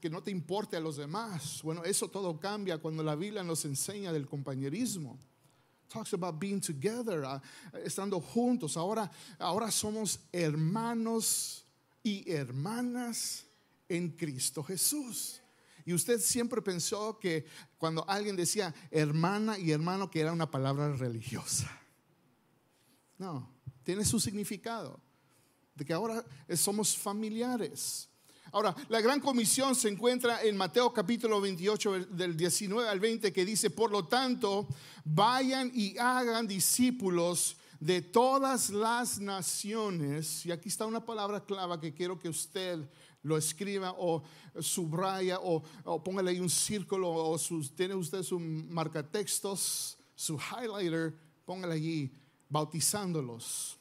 que 0.00 0.10
no 0.10 0.22
te 0.22 0.30
importe 0.30 0.76
a 0.76 0.80
los 0.80 0.96
demás. 0.96 1.60
Bueno, 1.62 1.82
eso 1.84 2.08
todo 2.08 2.38
cambia 2.38 2.76
cuando 2.78 3.02
la 3.02 3.14
Biblia 3.14 3.42
nos 3.42 3.64
enseña 3.64 4.12
del 4.12 4.26
compañerismo 4.26 5.18
talks 5.92 6.12
about 6.14 6.40
being 6.40 6.60
together, 6.60 7.24
uh, 7.24 7.38
estando 7.84 8.20
juntos. 8.20 8.76
Ahora, 8.76 9.10
ahora 9.38 9.70
somos 9.70 10.18
hermanos 10.32 11.64
y 12.02 12.24
hermanas 12.30 13.44
en 13.88 14.10
Cristo 14.10 14.62
Jesús. 14.62 15.40
Y 15.84 15.92
usted 15.92 16.20
siempre 16.20 16.62
pensó 16.62 17.18
que 17.18 17.44
cuando 17.76 18.08
alguien 18.08 18.36
decía 18.36 18.74
hermana 18.90 19.58
y 19.58 19.72
hermano, 19.72 20.10
que 20.10 20.20
era 20.20 20.32
una 20.32 20.50
palabra 20.50 20.92
religiosa. 20.92 21.70
No, 23.18 23.48
tiene 23.82 24.04
su 24.04 24.20
significado. 24.20 25.00
De 25.74 25.84
que 25.84 25.92
ahora 25.92 26.24
somos 26.54 26.96
familiares. 26.96 28.08
Ahora, 28.54 28.76
la 28.90 29.00
gran 29.00 29.18
comisión 29.18 29.74
se 29.74 29.88
encuentra 29.88 30.42
en 30.42 30.58
Mateo 30.58 30.92
capítulo 30.92 31.40
28 31.40 32.04
del 32.10 32.36
19 32.36 32.86
al 32.86 33.00
20 33.00 33.32
que 33.32 33.46
dice, 33.46 33.70
por 33.70 33.90
lo 33.90 34.06
tanto, 34.06 34.68
vayan 35.06 35.72
y 35.74 35.96
hagan 35.96 36.46
discípulos 36.46 37.56
de 37.80 38.02
todas 38.02 38.68
las 38.68 39.18
naciones. 39.18 40.44
Y 40.44 40.52
aquí 40.52 40.68
está 40.68 40.84
una 40.84 41.02
palabra 41.02 41.42
clave 41.42 41.80
que 41.80 41.94
quiero 41.94 42.18
que 42.18 42.28
usted 42.28 42.86
lo 43.22 43.38
escriba 43.38 43.94
o 43.96 44.22
subraya 44.60 45.38
o, 45.40 45.62
póngale 46.04 46.32
ahí 46.32 46.40
un 46.40 46.50
círculo 46.50 47.10
o 47.10 47.38
tiene 47.74 47.94
usted 47.94 48.22
su 48.22 48.38
marcatextos, 48.38 49.96
su 50.14 50.38
highlighter, 50.38 51.16
póngale 51.46 51.72
allí, 51.72 52.12
bautizándolos. 52.50 53.78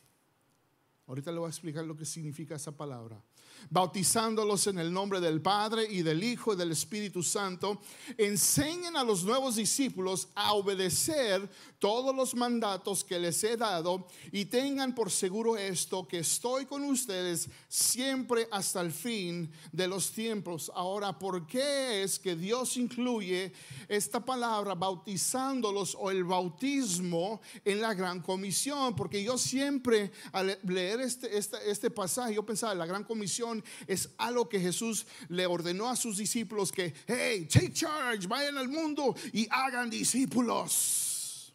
Ahorita 1.07 1.29
le 1.29 1.39
voy 1.39 1.47
a 1.47 1.49
explicar 1.49 1.83
lo 1.83 1.97
que 1.97 2.05
significa 2.05 2.55
esa 2.55 2.71
palabra 2.71 3.21
bautizándolos 3.69 4.67
en 4.67 4.79
el 4.79 4.91
nombre 4.91 5.19
del 5.19 5.41
Padre 5.41 5.85
y 5.89 6.01
del 6.01 6.23
Hijo 6.23 6.53
y 6.53 6.57
del 6.57 6.71
Espíritu 6.71 7.23
Santo, 7.23 7.81
enseñen 8.17 8.95
a 8.95 9.03
los 9.03 9.23
nuevos 9.23 9.55
discípulos 9.55 10.27
a 10.35 10.53
obedecer 10.53 11.49
todos 11.79 12.15
los 12.15 12.35
mandatos 12.35 13.03
que 13.03 13.17
les 13.17 13.43
he 13.43 13.57
dado 13.57 14.07
y 14.31 14.45
tengan 14.45 14.93
por 14.93 15.09
seguro 15.09 15.57
esto, 15.57 16.07
que 16.07 16.19
estoy 16.19 16.67
con 16.67 16.83
ustedes 16.83 17.49
siempre 17.67 18.47
hasta 18.51 18.81
el 18.81 18.91
fin 18.91 19.51
de 19.71 19.87
los 19.87 20.11
tiempos. 20.11 20.71
Ahora, 20.75 21.17
¿por 21.17 21.47
qué 21.47 22.03
es 22.03 22.19
que 22.19 22.35
Dios 22.35 22.77
incluye 22.77 23.51
esta 23.87 24.23
palabra 24.23 24.75
bautizándolos 24.75 25.97
o 25.99 26.11
el 26.11 26.23
bautismo 26.23 27.41
en 27.65 27.81
la 27.81 27.95
gran 27.95 28.21
comisión? 28.21 28.95
Porque 28.95 29.23
yo 29.23 29.37
siempre 29.37 30.11
al 30.31 30.59
leer 30.63 31.01
este, 31.01 31.35
este, 31.37 31.89
pasaje, 31.89 32.35
yo 32.35 32.45
pensaba, 32.45 32.75
la 32.75 32.85
gran 32.85 33.03
comisión 33.03 33.50
es 33.87 34.09
algo 34.17 34.47
que 34.47 34.59
Jesús 34.59 35.05
le 35.29 35.45
ordenó 35.45 35.89
a 35.89 35.95
sus 35.95 36.17
discípulos 36.17 36.71
que, 36.71 36.93
hey, 37.07 37.47
take 37.51 37.73
charge, 37.73 38.27
vayan 38.27 38.57
al 38.57 38.69
mundo 38.69 39.15
y 39.33 39.47
hagan 39.51 39.89
discípulos. 39.89 41.53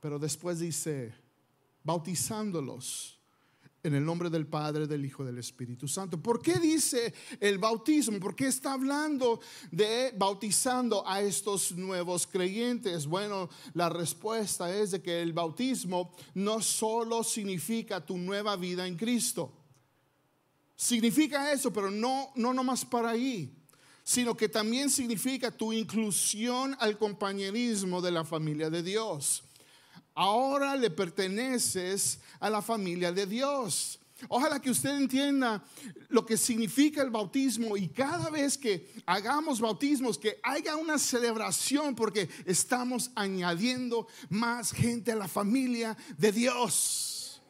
Pero 0.00 0.18
después 0.18 0.58
dice, 0.58 1.12
bautizándolos 1.84 3.19
En 3.82 3.94
el 3.94 4.04
nombre 4.04 4.28
del 4.28 4.46
Padre, 4.46 4.86
del 4.86 5.06
Hijo, 5.06 5.24
del 5.24 5.38
Espíritu 5.38 5.88
Santo. 5.88 6.20
¿Por 6.20 6.42
qué 6.42 6.58
dice 6.58 7.14
el 7.40 7.56
bautismo? 7.56 8.20
¿Por 8.20 8.36
qué 8.36 8.46
está 8.46 8.74
hablando 8.74 9.40
de 9.70 10.12
bautizando 10.18 11.02
a 11.08 11.22
estos 11.22 11.72
nuevos 11.72 12.26
creyentes? 12.26 13.06
Bueno, 13.06 13.48
la 13.72 13.88
respuesta 13.88 14.74
es 14.74 14.90
de 14.90 15.00
que 15.00 15.22
el 15.22 15.32
bautismo 15.32 16.14
no 16.34 16.60
solo 16.60 17.24
significa 17.24 18.04
tu 18.04 18.18
nueva 18.18 18.54
vida 18.56 18.86
en 18.86 18.98
Cristo. 18.98 19.50
Significa 20.76 21.50
eso, 21.50 21.72
pero 21.72 21.90
no, 21.90 22.32
no 22.36 22.52
nomás 22.52 22.84
para 22.84 23.10
ahí, 23.10 23.50
sino 24.02 24.36
que 24.36 24.50
también 24.50 24.90
significa 24.90 25.50
tu 25.50 25.72
inclusión 25.72 26.76
al 26.80 26.98
compañerismo 26.98 28.02
de 28.02 28.10
la 28.10 28.26
familia 28.26 28.68
de 28.68 28.82
Dios 28.82 29.44
ahora 30.20 30.76
le 30.76 30.90
perteneces 30.90 32.20
a 32.40 32.50
la 32.50 32.60
familia 32.60 33.10
de 33.10 33.24
Dios. 33.24 33.98
Ojalá 34.28 34.60
que 34.60 34.68
usted 34.68 34.90
entienda 34.90 35.64
lo 36.10 36.26
que 36.26 36.36
significa 36.36 37.00
el 37.00 37.08
bautismo 37.08 37.74
y 37.74 37.88
cada 37.88 38.28
vez 38.28 38.58
que 38.58 38.86
hagamos 39.06 39.62
bautismos, 39.62 40.18
que 40.18 40.38
haya 40.42 40.76
una 40.76 40.98
celebración 40.98 41.94
porque 41.94 42.28
estamos 42.44 43.10
añadiendo 43.14 44.08
más 44.28 44.72
gente 44.72 45.10
a 45.10 45.16
la 45.16 45.26
familia 45.26 45.96
de 46.18 46.32
Dios. 46.32 47.40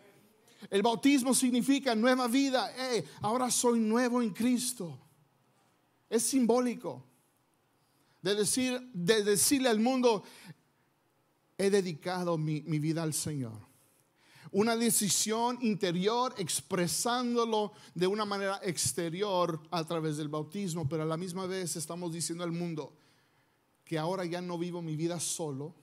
El 0.70 0.82
bautismo 0.82 1.34
significa 1.34 1.96
nueva 1.96 2.28
vida. 2.28 2.72
ahora 3.20 3.50
soy 3.50 3.80
nuevo 3.80 4.22
en 4.22 4.30
Cristo. 4.30 4.96
Es 6.08 6.22
simbólico 6.22 7.04
de, 8.22 8.36
decir, 8.36 8.80
de 8.92 9.24
decirle 9.24 9.68
al 9.68 9.80
mundo, 9.80 10.22
he 11.60 11.68
dedicado 11.68 12.38
mi, 12.38 12.60
vida 12.60 13.02
al 13.02 13.12
Señor. 13.12 13.68
Una 14.50 14.74
decisión 14.76 15.58
interior 15.60 16.34
expresándolo 16.38 17.72
de 17.94 18.06
una 18.06 18.24
manera 18.24 18.58
exterior 18.62 19.60
a 19.70 19.84
través 19.84 20.16
del 20.16 20.28
bautismo, 20.28 20.88
pero 20.88 21.02
a 21.02 21.06
la 21.06 21.18
misma 21.18 21.46
vez 21.46 21.76
estamos 21.76 22.12
diciendo 22.12 22.42
al 22.44 22.50
mundo 22.50 22.96
que 23.84 23.98
ahora 23.98 24.24
ya 24.24 24.40
no 24.40 24.56
vivo 24.56 24.80
mi 24.80 24.96
vida 24.96 25.20
solo, 25.20 25.74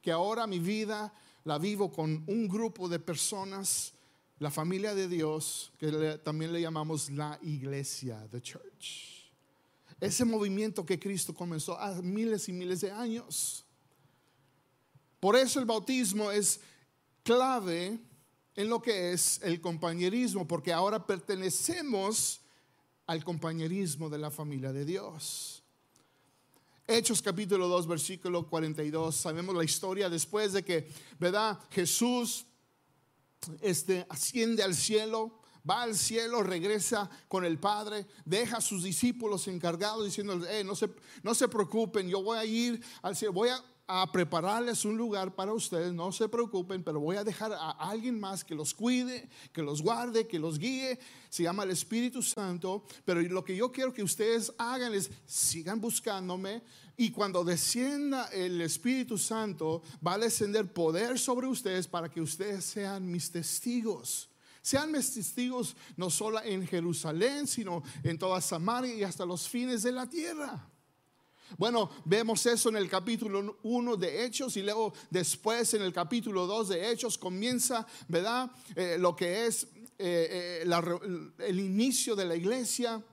que 0.00 0.10
ahora 0.10 0.46
mi 0.46 0.58
vida 0.58 1.12
la 1.44 1.58
vivo 1.58 1.92
con 1.92 2.24
un 2.26 2.48
grupo 2.48 2.88
de 2.88 2.98
personas, 2.98 3.92
la 4.38 4.50
familia 4.50 4.94
de 4.94 5.08
Dios, 5.08 5.72
que 5.78 6.18
también 6.24 6.52
le 6.52 6.62
llamamos 6.62 7.10
la 7.10 7.38
iglesia, 7.42 8.26
the 8.30 8.40
church. 8.40 9.30
Ese 10.00 10.24
movimiento 10.24 10.86
que 10.86 10.98
Cristo 10.98 11.34
comenzó 11.34 11.78
hace 11.78 12.00
miles 12.00 12.48
y 12.48 12.52
miles 12.52 12.80
de 12.80 12.90
años. 12.90 13.66
Por 15.20 15.36
eso 15.36 15.60
el 15.60 15.66
bautismo 15.66 16.30
es 16.30 16.60
clave 17.22 18.00
en 18.54 18.68
lo 18.68 18.80
que 18.80 19.12
es 19.12 19.38
el 19.42 19.60
compañerismo, 19.60 20.48
porque 20.48 20.72
ahora 20.72 21.06
pertenecemos 21.06 22.40
al 23.06 23.22
compañerismo 23.22 24.08
de 24.08 24.18
la 24.18 24.30
familia 24.30 24.72
de 24.72 24.86
Dios. 24.86 25.62
Hechos 26.86 27.20
capítulo 27.20 27.68
2, 27.68 27.86
versículo 27.86 28.48
42, 28.48 29.14
sabemos 29.14 29.54
la 29.54 29.62
historia 29.62 30.08
después 30.08 30.54
de 30.54 30.64
que, 30.64 30.90
¿verdad? 31.18 31.58
Jesús 31.70 32.46
este, 33.60 34.06
asciende 34.08 34.62
al 34.62 34.74
cielo, 34.74 35.38
va 35.68 35.82
al 35.82 35.94
cielo, 35.94 36.42
regresa 36.42 37.08
con 37.28 37.44
el 37.44 37.58
Padre, 37.58 38.06
deja 38.24 38.56
a 38.56 38.60
sus 38.62 38.82
discípulos 38.82 39.46
encargados 39.48 40.04
diciendo, 40.04 40.36
no, 40.64 40.74
se, 40.74 40.90
no 41.22 41.34
se 41.34 41.46
preocupen, 41.46 42.08
yo 42.08 42.22
voy 42.22 42.38
a 42.38 42.44
ir 42.44 42.82
al 43.02 43.14
cielo, 43.14 43.34
voy 43.34 43.50
a 43.50 43.62
a 43.92 44.10
prepararles 44.12 44.84
un 44.84 44.96
lugar 44.96 45.34
para 45.34 45.52
ustedes, 45.52 45.92
no 45.92 46.12
se 46.12 46.28
preocupen, 46.28 46.84
pero 46.84 47.00
voy 47.00 47.16
a 47.16 47.24
dejar 47.24 47.52
a 47.52 47.70
alguien 47.70 48.20
más 48.20 48.44
que 48.44 48.54
los 48.54 48.72
cuide, 48.72 49.28
que 49.52 49.62
los 49.62 49.82
guarde, 49.82 50.28
que 50.28 50.38
los 50.38 50.60
guíe, 50.60 50.96
se 51.28 51.42
llama 51.42 51.64
el 51.64 51.72
Espíritu 51.72 52.22
Santo, 52.22 52.84
pero 53.04 53.20
lo 53.20 53.42
que 53.42 53.56
yo 53.56 53.72
quiero 53.72 53.92
que 53.92 54.04
ustedes 54.04 54.52
hagan 54.58 54.94
es 54.94 55.10
sigan 55.26 55.80
buscándome 55.80 56.62
y 56.96 57.10
cuando 57.10 57.42
descienda 57.42 58.26
el 58.26 58.60
Espíritu 58.60 59.18
Santo 59.18 59.82
va 60.06 60.14
a 60.14 60.18
descender 60.18 60.72
poder 60.72 61.18
sobre 61.18 61.48
ustedes 61.48 61.88
para 61.88 62.08
que 62.08 62.20
ustedes 62.20 62.64
sean 62.64 63.10
mis 63.10 63.32
testigos. 63.32 64.30
Sean 64.62 64.92
mis 64.92 65.12
testigos 65.12 65.74
no 65.96 66.10
solo 66.10 66.40
en 66.42 66.66
Jerusalén, 66.66 67.48
sino 67.48 67.82
en 68.04 68.18
toda 68.18 68.40
Samaria 68.40 68.94
y 68.94 69.02
hasta 69.02 69.24
los 69.24 69.48
fines 69.48 69.82
de 69.82 69.90
la 69.90 70.08
tierra. 70.08 70.70
Bueno, 71.58 71.90
vemos 72.04 72.44
eso 72.46 72.68
en 72.68 72.76
el 72.76 72.88
capítulo 72.88 73.58
1 73.62 73.96
de 73.96 74.24
Hechos 74.24 74.56
y 74.56 74.62
luego 74.62 74.92
después 75.10 75.74
en 75.74 75.82
el 75.82 75.92
capítulo 75.92 76.46
2 76.46 76.68
de 76.68 76.90
Hechos 76.90 77.18
comienza, 77.18 77.86
¿verdad? 78.08 78.50
Eh, 78.76 78.96
lo 78.98 79.16
que 79.16 79.46
es 79.46 79.64
eh, 79.98 80.62
eh, 80.64 81.32
el 81.38 81.60
inicio 81.60 82.14
de 82.16 82.24
la 82.24 82.36
iglesia, 82.36 83.04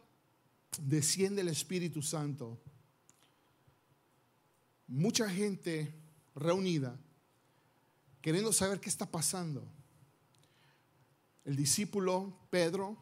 desciende 0.80 1.42
el 1.42 1.50
Espíritu 1.50 2.02
Santo. 2.02 2.58
Mucha 4.88 5.30
gente 5.30 5.94
reunida, 6.36 6.98
queriendo 8.22 8.54
saber 8.54 8.80
qué 8.80 8.90
está 8.90 9.06
pasando. 9.06 9.68
El 11.44 11.56
discípulo 11.56 12.38
Pedro 12.50 12.96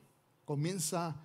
comienza 0.45 1.15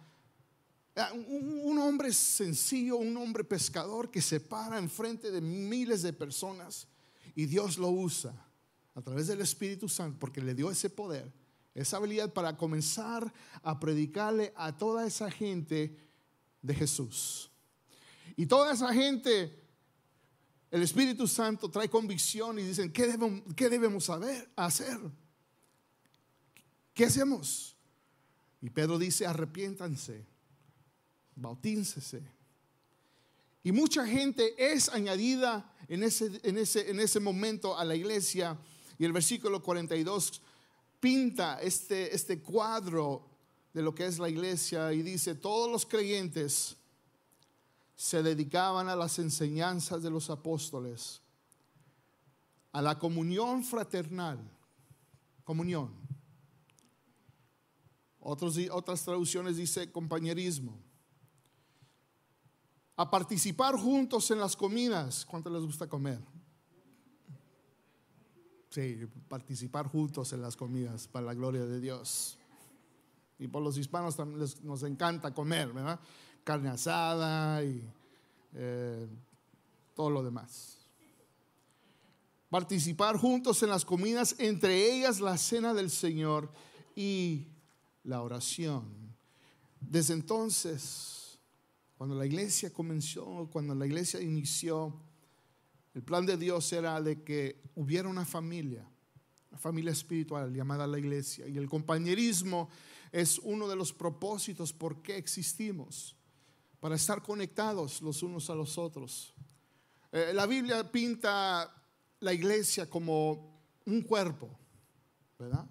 Ah, 0.96 1.12
un, 1.12 1.78
hombre 1.78 2.12
sencillo, 2.12 2.96
un 2.96 3.16
hombre 3.16 3.44
pescador 3.44 4.10
que 4.10 4.20
se 4.20 4.40
para 4.40 4.78
enfrente 4.78 5.30
de 5.30 5.40
miles 5.40 6.02
de 6.02 6.12
personas 6.12 6.88
y 7.34 7.46
Dios 7.46 7.78
lo 7.78 7.88
usa 7.90 8.34
a 8.94 9.00
través 9.00 9.28
del 9.28 9.40
Espíritu 9.40 9.88
Santo 9.88 10.18
porque 10.18 10.40
le 10.40 10.54
dio 10.54 10.70
ese 10.70 10.90
poder, 10.90 11.32
esa 11.74 11.98
habilidad 11.98 12.32
para 12.32 12.56
comenzar 12.56 13.32
a 13.62 13.78
predicarle 13.78 14.52
a 14.56 14.76
toda 14.76 15.06
esa 15.06 15.30
gente 15.30 15.96
de 16.60 16.74
Jesús. 16.74 17.50
Y 18.36 18.46
toda 18.46 18.72
esa 18.72 18.92
gente, 18.92 19.56
el 20.72 20.82
Espíritu 20.82 21.28
Santo 21.28 21.70
trae 21.70 21.88
convicción 21.88 22.58
y 22.58 22.64
dicen, 22.64 22.92
¿qué 22.92 23.06
debemos, 23.06 23.42
qué 23.54 23.68
debemos 23.68 24.04
saber, 24.04 24.50
hacer? 24.56 24.98
¿Qué 26.92 27.04
hacemos? 27.04 27.76
Y 28.60 28.70
Pedro 28.70 28.98
dice, 28.98 29.24
arrepiéntanse 29.24 30.26
bautíncese. 31.40 32.22
Y 33.62 33.72
mucha 33.72 34.06
gente 34.06 34.54
es 34.56 34.88
añadida 34.88 35.74
en 35.88 36.02
ese, 36.02 36.40
en, 36.42 36.58
ese, 36.58 36.90
en 36.90 37.00
ese 37.00 37.20
momento 37.20 37.76
a 37.76 37.84
la 37.84 37.94
iglesia. 37.94 38.58
Y 38.98 39.04
el 39.04 39.12
versículo 39.12 39.62
42 39.62 40.40
pinta 41.00 41.60
este, 41.60 42.14
este 42.14 42.40
cuadro 42.40 43.26
de 43.72 43.82
lo 43.82 43.94
que 43.94 44.06
es 44.06 44.18
la 44.18 44.28
iglesia 44.28 44.92
y 44.92 45.02
dice, 45.02 45.34
todos 45.34 45.70
los 45.70 45.86
creyentes 45.86 46.76
se 47.96 48.22
dedicaban 48.22 48.88
a 48.88 48.96
las 48.96 49.18
enseñanzas 49.18 50.02
de 50.02 50.10
los 50.10 50.30
apóstoles, 50.30 51.20
a 52.72 52.82
la 52.82 52.98
comunión 52.98 53.62
fraternal, 53.62 54.38
comunión. 55.44 55.94
Otras 58.20 59.04
traducciones 59.04 59.56
dice 59.56 59.90
compañerismo 59.90 60.89
a 63.00 63.10
participar 63.10 63.76
juntos 63.76 64.30
en 64.30 64.38
las 64.38 64.54
comidas. 64.54 65.24
¿Cuánto 65.24 65.48
les 65.48 65.62
gusta 65.62 65.88
comer? 65.88 66.20
Sí, 68.68 69.06
participar 69.26 69.86
juntos 69.88 70.34
en 70.34 70.42
las 70.42 70.54
comidas 70.54 71.08
para 71.08 71.24
la 71.24 71.32
gloria 71.32 71.64
de 71.64 71.80
Dios. 71.80 72.36
Y 73.38 73.48
por 73.48 73.62
los 73.62 73.78
hispanos 73.78 74.16
también 74.16 74.46
nos 74.64 74.82
encanta 74.82 75.32
comer, 75.32 75.72
¿verdad? 75.72 75.98
Carne 76.44 76.68
asada 76.68 77.64
y 77.64 77.82
eh, 78.52 79.08
todo 79.94 80.10
lo 80.10 80.22
demás. 80.22 80.76
Participar 82.50 83.16
juntos 83.16 83.62
en 83.62 83.70
las 83.70 83.86
comidas, 83.86 84.34
entre 84.38 84.92
ellas 84.92 85.20
la 85.20 85.38
cena 85.38 85.72
del 85.72 85.88
Señor 85.88 86.52
y 86.94 87.46
la 88.04 88.20
oración. 88.20 88.84
Desde 89.80 90.12
entonces, 90.12 91.19
cuando 92.00 92.14
la 92.14 92.24
iglesia 92.24 92.72
comenzó, 92.72 93.46
cuando 93.52 93.74
la 93.74 93.84
iglesia 93.84 94.22
inició, 94.22 94.98
el 95.92 96.02
plan 96.02 96.24
de 96.24 96.38
Dios 96.38 96.72
era 96.72 96.98
de 96.98 97.22
que 97.22 97.60
hubiera 97.74 98.08
una 98.08 98.24
familia, 98.24 98.88
una 99.50 99.58
familia 99.58 99.92
espiritual 99.92 100.50
llamada 100.50 100.86
la 100.86 100.98
iglesia. 100.98 101.46
Y 101.46 101.58
el 101.58 101.68
compañerismo 101.68 102.70
es 103.12 103.38
uno 103.40 103.68
de 103.68 103.76
los 103.76 103.92
propósitos 103.92 104.72
por 104.72 105.02
qué 105.02 105.18
existimos, 105.18 106.16
para 106.80 106.96
estar 106.96 107.22
conectados 107.22 108.00
los 108.00 108.22
unos 108.22 108.48
a 108.48 108.54
los 108.54 108.78
otros. 108.78 109.34
Eh, 110.10 110.30
la 110.32 110.46
Biblia 110.46 110.90
pinta 110.90 111.70
la 112.20 112.32
iglesia 112.32 112.88
como 112.88 113.60
un 113.84 114.00
cuerpo, 114.00 114.48
¿verdad? 115.38 115.68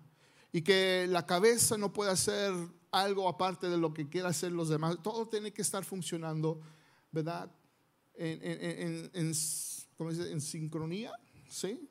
Y 0.51 0.61
que 0.61 1.07
la 1.09 1.25
cabeza 1.25 1.75
no 1.75 1.91
puede 1.91 2.15
ser 2.15 2.53
algo 2.91 3.27
aparte 3.27 3.69
de 3.69 3.77
lo 3.77 3.93
que 3.93 4.09
quieran 4.09 4.31
hacer 4.31 4.51
los 4.51 4.69
demás. 4.69 4.97
Todo 5.03 5.27
tiene 5.27 5.51
que 5.53 5.61
estar 5.61 5.83
funcionando, 5.83 6.61
¿verdad? 7.11 7.51
En, 8.15 8.39
en, 8.43 9.11
en, 9.13 9.33
en 9.33 10.41
sincronía, 10.41 11.11
¿sí? 11.49 11.89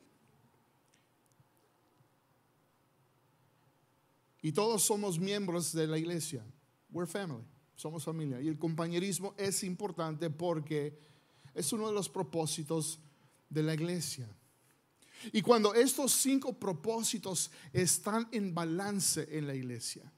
Y 4.41 4.51
todos 4.51 4.83
somos 4.83 5.19
miembros 5.19 5.73
de 5.73 5.87
la 5.87 5.97
iglesia. 5.97 6.45
We're 6.91 7.09
family. 7.09 7.43
Somos 7.75 8.03
familia. 8.03 8.41
Y 8.41 8.47
el 8.47 8.57
compañerismo 8.57 9.33
es 9.37 9.63
importante 9.63 10.29
porque 10.29 10.97
es 11.53 11.71
uno 11.73 11.87
de 11.87 11.93
los 11.93 12.09
propósitos 12.09 12.99
de 13.49 13.63
la 13.63 13.73
iglesia. 13.73 14.29
Y 15.33 15.41
cuando 15.41 15.73
estos 15.73 16.13
cinco 16.13 16.57
propósitos 16.57 17.51
están 17.73 18.29
en 18.31 18.53
balance 18.53 19.27
en 19.37 19.47
la 19.47 19.55
iglesia, 19.55 20.09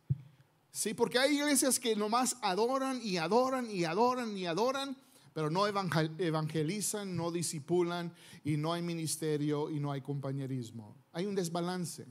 sí, 0.72 0.94
porque 0.94 1.20
hay 1.20 1.36
iglesias 1.36 1.80
que 1.80 1.96
nomás 1.96 2.38
adoran 2.42 3.00
y 3.04 3.18
adoran 3.18 3.70
y 3.70 3.84
adoran 3.86 4.38
y 4.38 4.46
adoran, 4.46 4.98
pero 5.34 5.50
no 5.50 5.66
evangelizan, 5.68 7.16
no 7.16 7.32
disipulan 7.32 8.14
y 8.44 8.58
no 8.58 8.74
hay 8.74 8.82
ministerio 8.82 9.70
y 9.70 9.80
no 9.80 9.92
hay 9.92 10.02
compañerismo. 10.02 10.96
Hay 11.14 11.26
un 11.26 11.36
desbalance. 11.36 12.06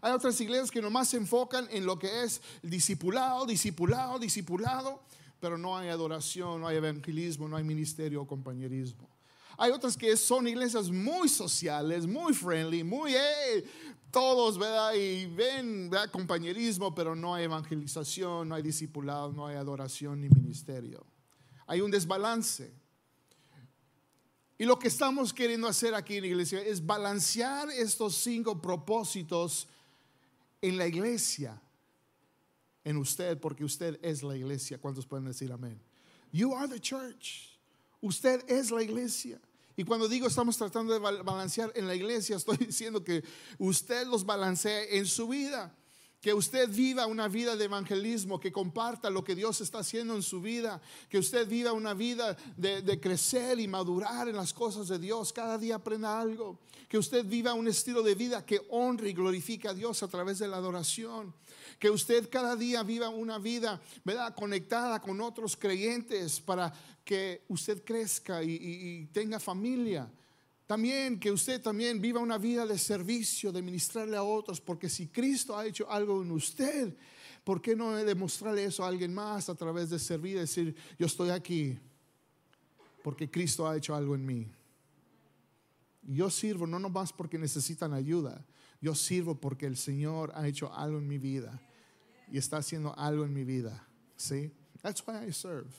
Hay 0.00 0.12
otras 0.12 0.40
iglesias 0.40 0.70
que 0.70 0.82
nomás 0.82 1.08
se 1.08 1.16
enfocan 1.16 1.66
en 1.70 1.86
lo 1.86 1.98
que 1.98 2.22
es 2.22 2.40
discipulado, 2.62 3.46
discipulado, 3.46 4.18
discipulado, 4.18 5.02
pero 5.40 5.56
no 5.56 5.76
hay 5.76 5.88
adoración, 5.88 6.60
no 6.60 6.68
hay 6.68 6.76
evangelismo, 6.76 7.48
no 7.48 7.56
hay 7.56 7.64
ministerio 7.64 8.22
o 8.22 8.26
compañerismo. 8.26 9.08
Hay 9.56 9.72
otras 9.72 9.96
que 9.96 10.16
son 10.16 10.46
iglesias 10.46 10.88
muy 10.88 11.28
sociales, 11.28 12.06
muy 12.06 12.32
friendly, 12.32 12.84
muy, 12.84 13.12
todos, 14.18 14.58
¿verdad? 14.58 14.94
Y 14.94 15.26
ven, 15.26 15.88
¿verdad? 15.88 16.10
Compañerismo, 16.10 16.92
pero 16.92 17.14
no 17.14 17.36
hay 17.36 17.44
evangelización, 17.44 18.48
no 18.48 18.56
hay 18.56 18.62
discipulado, 18.62 19.30
no 19.32 19.46
hay 19.46 19.54
adoración 19.54 20.20
ni 20.20 20.28
ministerio. 20.28 21.06
Hay 21.68 21.80
un 21.80 21.88
desbalance. 21.92 22.72
Y 24.58 24.64
lo 24.64 24.76
que 24.76 24.88
estamos 24.88 25.32
queriendo 25.32 25.68
hacer 25.68 25.94
aquí 25.94 26.16
en 26.16 26.22
la 26.22 26.26
iglesia 26.26 26.60
es 26.60 26.84
balancear 26.84 27.70
estos 27.70 28.16
cinco 28.16 28.60
propósitos 28.60 29.68
en 30.60 30.76
la 30.76 30.88
iglesia, 30.88 31.62
en 32.82 32.96
usted, 32.96 33.38
porque 33.38 33.64
usted 33.64 34.00
es 34.02 34.24
la 34.24 34.36
iglesia. 34.36 34.78
¿Cuántos 34.78 35.06
pueden 35.06 35.26
decir 35.26 35.52
amén? 35.52 35.80
You 36.32 36.56
are 36.56 36.66
the 36.66 36.80
church. 36.80 37.56
Usted 38.00 38.44
es 38.50 38.72
la 38.72 38.82
iglesia. 38.82 39.40
Y 39.78 39.84
cuando 39.84 40.08
digo 40.08 40.26
estamos 40.26 40.56
tratando 40.56 40.92
de 40.92 40.98
balancear 40.98 41.70
en 41.76 41.86
la 41.86 41.94
iglesia, 41.94 42.34
estoy 42.34 42.56
diciendo 42.66 43.04
que 43.04 43.22
usted 43.58 44.08
los 44.08 44.26
balancee 44.26 44.98
en 44.98 45.06
su 45.06 45.28
vida. 45.28 45.72
Que 46.20 46.34
usted 46.34 46.68
viva 46.68 47.06
una 47.06 47.28
vida 47.28 47.54
de 47.56 47.66
evangelismo, 47.66 48.40
que 48.40 48.50
comparta 48.50 49.08
lo 49.08 49.22
que 49.22 49.36
Dios 49.36 49.60
está 49.60 49.78
haciendo 49.78 50.16
en 50.16 50.22
su 50.22 50.40
vida, 50.40 50.80
que 51.08 51.18
usted 51.18 51.46
viva 51.46 51.72
una 51.72 51.94
vida 51.94 52.36
de, 52.56 53.00
crecer 53.00 53.60
y 53.60 53.68
madurar 53.68 54.28
en 54.28 54.36
las 54.36 54.52
cosas 54.52 54.88
de 54.88 54.98
Dios, 54.98 55.32
cada 55.32 55.58
día 55.58 55.76
aprenda 55.76 56.20
algo, 56.20 56.58
que 56.88 56.98
usted 56.98 57.24
viva 57.24 57.54
un 57.54 57.68
estilo 57.68 58.02
de 58.02 58.16
vida 58.16 58.44
que 58.44 58.60
honre 58.70 59.10
y 59.10 59.12
glorifique 59.12 59.68
a 59.68 59.74
Dios 59.74 60.02
a 60.02 60.08
través 60.08 60.40
de 60.40 60.48
la 60.48 60.56
adoración, 60.56 61.32
que 61.78 61.90
usted 61.90 62.28
cada 62.28 62.56
día 62.56 62.82
viva 62.82 63.08
una 63.10 63.38
vida, 63.38 63.80
¿verdad? 64.04 64.34
Conectada 64.34 65.00
con 65.00 65.20
otros 65.20 65.56
creyentes 65.56 66.40
para 66.40 66.72
que 67.04 67.44
usted 67.48 67.82
crezca 67.84 68.42
y, 68.42 69.06
tenga 69.12 69.40
familia. 69.40 70.10
También 70.68 71.18
que 71.18 71.32
usted 71.32 71.62
también 71.62 71.98
viva 71.98 72.20
una 72.20 72.36
vida 72.36 72.66
de 72.66 72.76
servicio, 72.76 73.50
de 73.50 73.62
ministrarle 73.62 74.18
a 74.18 74.22
otros, 74.22 74.60
porque 74.60 74.90
si 74.90 75.06
Cristo 75.08 75.56
ha 75.56 75.64
hecho 75.64 75.90
algo 75.90 76.20
en 76.20 76.30
usted, 76.30 76.94
¿por 77.42 77.62
qué 77.62 77.74
no 77.74 77.96
demostrarle 77.96 78.64
eso 78.64 78.84
a 78.84 78.88
alguien 78.88 79.14
más 79.14 79.48
a 79.48 79.54
través 79.54 79.88
de 79.88 79.98
servir 79.98 80.38
decir, 80.38 80.76
yo 80.98 81.06
estoy 81.06 81.30
aquí 81.30 81.78
porque 83.02 83.30
Cristo 83.30 83.66
ha 83.66 83.78
hecho 83.78 83.94
algo 83.94 84.14
en 84.14 84.26
mí? 84.26 84.52
Yo 86.02 86.28
sirvo 86.28 86.66
no 86.66 86.78
nomás 86.78 87.14
porque 87.14 87.38
necesitan 87.38 87.94
ayuda, 87.94 88.44
yo 88.82 88.94
sirvo 88.94 89.40
porque 89.40 89.64
el 89.64 89.78
Señor 89.78 90.32
ha 90.34 90.46
hecho 90.46 90.70
algo 90.74 90.98
en 90.98 91.08
mi 91.08 91.16
vida 91.16 91.62
y 92.30 92.36
está 92.36 92.58
haciendo 92.58 92.94
algo 92.98 93.24
en 93.24 93.32
mi 93.32 93.44
vida. 93.44 93.88
¿Sí? 94.16 94.52
That's 94.82 95.02
why 95.06 95.26
I 95.26 95.32
serve. 95.32 95.70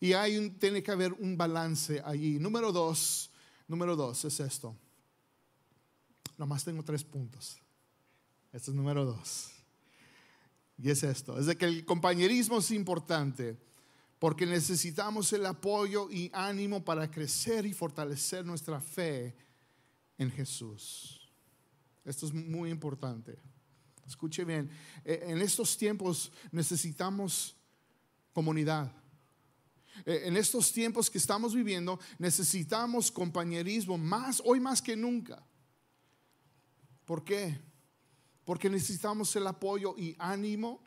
Y 0.00 0.14
hay 0.14 0.38
un, 0.38 0.58
tiene 0.58 0.82
que 0.82 0.90
haber 0.90 1.12
un 1.12 1.36
balance 1.36 2.00
allí. 2.02 2.38
Número 2.38 2.72
dos, 2.72 3.30
número 3.68 3.96
dos 3.96 4.24
es 4.24 4.40
esto. 4.40 4.76
Nomás 6.36 6.64
tengo 6.64 6.82
tres 6.82 7.04
puntos. 7.04 7.58
Este 8.52 8.70
es 8.70 8.76
número 8.76 9.04
dos. 9.04 9.50
Y 10.78 10.90
es 10.90 11.02
esto, 11.04 11.38
es 11.38 11.46
de 11.46 11.56
que 11.56 11.66
el 11.66 11.84
compañerismo 11.84 12.58
es 12.58 12.72
importante 12.72 13.56
porque 14.18 14.46
necesitamos 14.46 15.32
el 15.32 15.46
apoyo 15.46 16.10
y 16.10 16.30
ánimo 16.32 16.84
para 16.84 17.10
crecer 17.10 17.66
y 17.66 17.72
fortalecer 17.72 18.44
nuestra 18.44 18.80
fe 18.80 19.36
en 20.18 20.30
Jesús. 20.30 21.20
Esto 22.04 22.26
es 22.26 22.32
muy 22.32 22.70
importante. 22.70 23.38
Escuche 24.06 24.44
bien, 24.44 24.70
e, 25.04 25.24
en 25.26 25.40
estos 25.40 25.76
tiempos 25.76 26.32
necesitamos 26.50 27.56
comunidad. 28.32 28.92
Eh, 30.06 30.22
en 30.24 30.36
estos 30.36 30.72
tiempos 30.72 31.10
que 31.10 31.18
estamos 31.18 31.54
viviendo 31.54 31.98
necesitamos 32.18 33.10
compañerismo 33.10 33.96
más, 33.96 34.42
hoy 34.44 34.60
más 34.60 34.82
que 34.82 34.96
nunca. 34.96 35.44
¿Por 37.04 37.24
qué? 37.24 37.58
Porque 38.44 38.68
necesitamos 38.68 39.34
el 39.36 39.46
apoyo 39.46 39.94
y 39.96 40.16
ánimo 40.18 40.82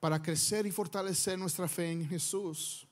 para 0.00 0.22
crecer 0.22 0.66
y 0.66 0.70
fortalecer 0.70 1.38
nuestra 1.38 1.68
fe 1.68 1.90
en 1.90 2.08
Jesús. 2.08 2.86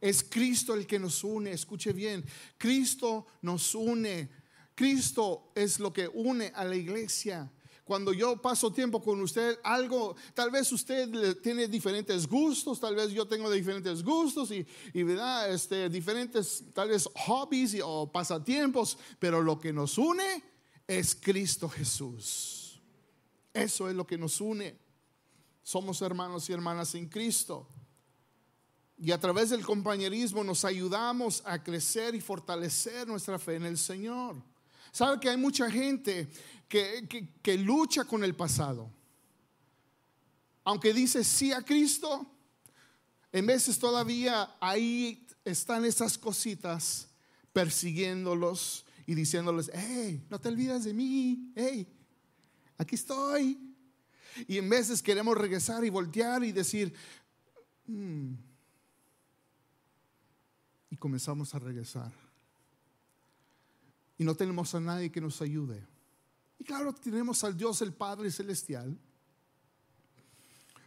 Es 0.00 0.22
Cristo 0.22 0.74
el 0.74 0.86
que 0.86 0.98
nos 0.98 1.24
une, 1.24 1.52
escuche 1.52 1.92
bien, 1.92 2.24
Cristo 2.56 3.26
nos 3.42 3.74
une. 3.74 4.28
Cristo 4.74 5.50
es 5.56 5.80
lo 5.80 5.92
que 5.92 6.06
une 6.06 6.52
a 6.54 6.64
la 6.64 6.76
iglesia 6.76 7.50
cuando 7.88 8.12
yo 8.12 8.36
paso 8.36 8.70
tiempo 8.70 9.00
con 9.00 9.18
usted, 9.22 9.58
algo, 9.64 10.14
tal 10.34 10.50
vez 10.50 10.70
usted 10.70 11.38
tiene 11.38 11.66
diferentes 11.68 12.28
gustos, 12.28 12.78
tal 12.78 12.94
vez 12.94 13.12
yo 13.12 13.26
tengo 13.26 13.50
diferentes 13.50 14.04
gustos 14.04 14.50
y, 14.50 14.66
¿verdad? 15.02 15.50
Este, 15.50 15.88
diferentes, 15.88 16.64
tal 16.74 16.90
vez 16.90 17.08
hobbies 17.26 17.78
o 17.82 18.12
pasatiempos, 18.12 18.98
pero 19.18 19.40
lo 19.40 19.58
que 19.58 19.72
nos 19.72 19.96
une 19.96 20.44
es 20.86 21.14
Cristo 21.14 21.66
Jesús. 21.66 22.78
Eso 23.54 23.88
es 23.88 23.96
lo 23.96 24.06
que 24.06 24.18
nos 24.18 24.42
une. 24.42 24.78
Somos 25.62 26.02
hermanos 26.02 26.46
y 26.50 26.52
hermanas 26.52 26.94
en 26.94 27.08
Cristo. 27.08 27.66
Y 28.98 29.12
a 29.12 29.18
través 29.18 29.48
del 29.48 29.64
compañerismo 29.64 30.44
nos 30.44 30.66
ayudamos 30.66 31.42
a 31.46 31.62
crecer 31.62 32.14
y 32.14 32.20
fortalecer 32.20 33.08
nuestra 33.08 33.38
fe 33.38 33.54
en 33.54 33.64
el 33.64 33.78
Señor. 33.78 34.36
¿Sabe 34.92 35.20
que 35.20 35.28
hay 35.28 35.36
mucha 35.36 35.70
gente 35.70 36.28
que, 36.68 37.58
lucha 37.58 38.04
con 38.04 38.22
el 38.22 38.34
pasado. 38.34 38.90
Aunque 40.64 40.92
dice 40.92 41.24
sí 41.24 41.52
a 41.52 41.62
Cristo, 41.62 42.26
en 43.32 43.46
veces 43.46 43.78
todavía 43.78 44.56
ahí 44.60 45.26
están 45.44 45.84
esas 45.84 46.18
cositas 46.18 47.08
persiguiéndolos 47.52 48.84
y 49.06 49.14
diciéndoles, 49.14 49.70
hey, 49.72 50.22
no 50.28 50.38
te 50.38 50.48
olvides 50.48 50.84
de 50.84 50.92
mí, 50.92 51.52
hey, 51.56 51.88
aquí 52.76 52.94
estoy. 52.94 53.58
Y 54.46 54.58
en 54.58 54.68
veces 54.68 55.02
queremos 55.02 55.36
regresar 55.36 55.84
y 55.84 55.90
voltear 55.90 56.44
y 56.44 56.52
decir, 56.52 56.92
mm". 57.86 58.34
y 60.90 60.96
comenzamos 60.96 61.54
a 61.54 61.58
regresar. 61.58 62.27
Y 64.18 64.24
no 64.24 64.34
tenemos 64.34 64.74
a 64.74 64.80
nadie 64.80 65.10
que 65.10 65.20
nos 65.20 65.40
ayude. 65.40 65.86
Y 66.58 66.64
claro, 66.64 66.92
tenemos 66.92 67.42
al 67.44 67.56
Dios 67.56 67.80
el 67.82 67.92
Padre 67.92 68.30
Celestial. 68.30 68.98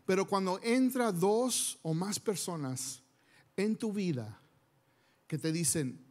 Pero 0.05 0.27
cuando 0.27 0.59
entra 0.61 1.11
dos 1.11 1.79
o 1.81 1.93
más 1.93 2.19
personas 2.19 3.01
en 3.55 3.77
tu 3.77 3.93
vida 3.93 4.39
que 5.27 5.37
te 5.37 5.51
dicen, 5.51 6.03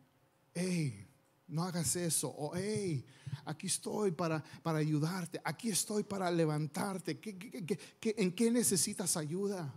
hey, 0.54 1.06
no 1.46 1.64
hagas 1.64 1.96
eso, 1.96 2.28
o 2.28 2.52
hey, 2.54 3.04
aquí 3.44 3.66
estoy 3.66 4.12
para, 4.12 4.42
para 4.62 4.78
ayudarte, 4.78 5.40
aquí 5.44 5.68
estoy 5.68 6.04
para 6.04 6.30
levantarte, 6.30 7.20
en 7.20 8.32
qué 8.32 8.50
necesitas 8.50 9.16
ayuda? 9.16 9.74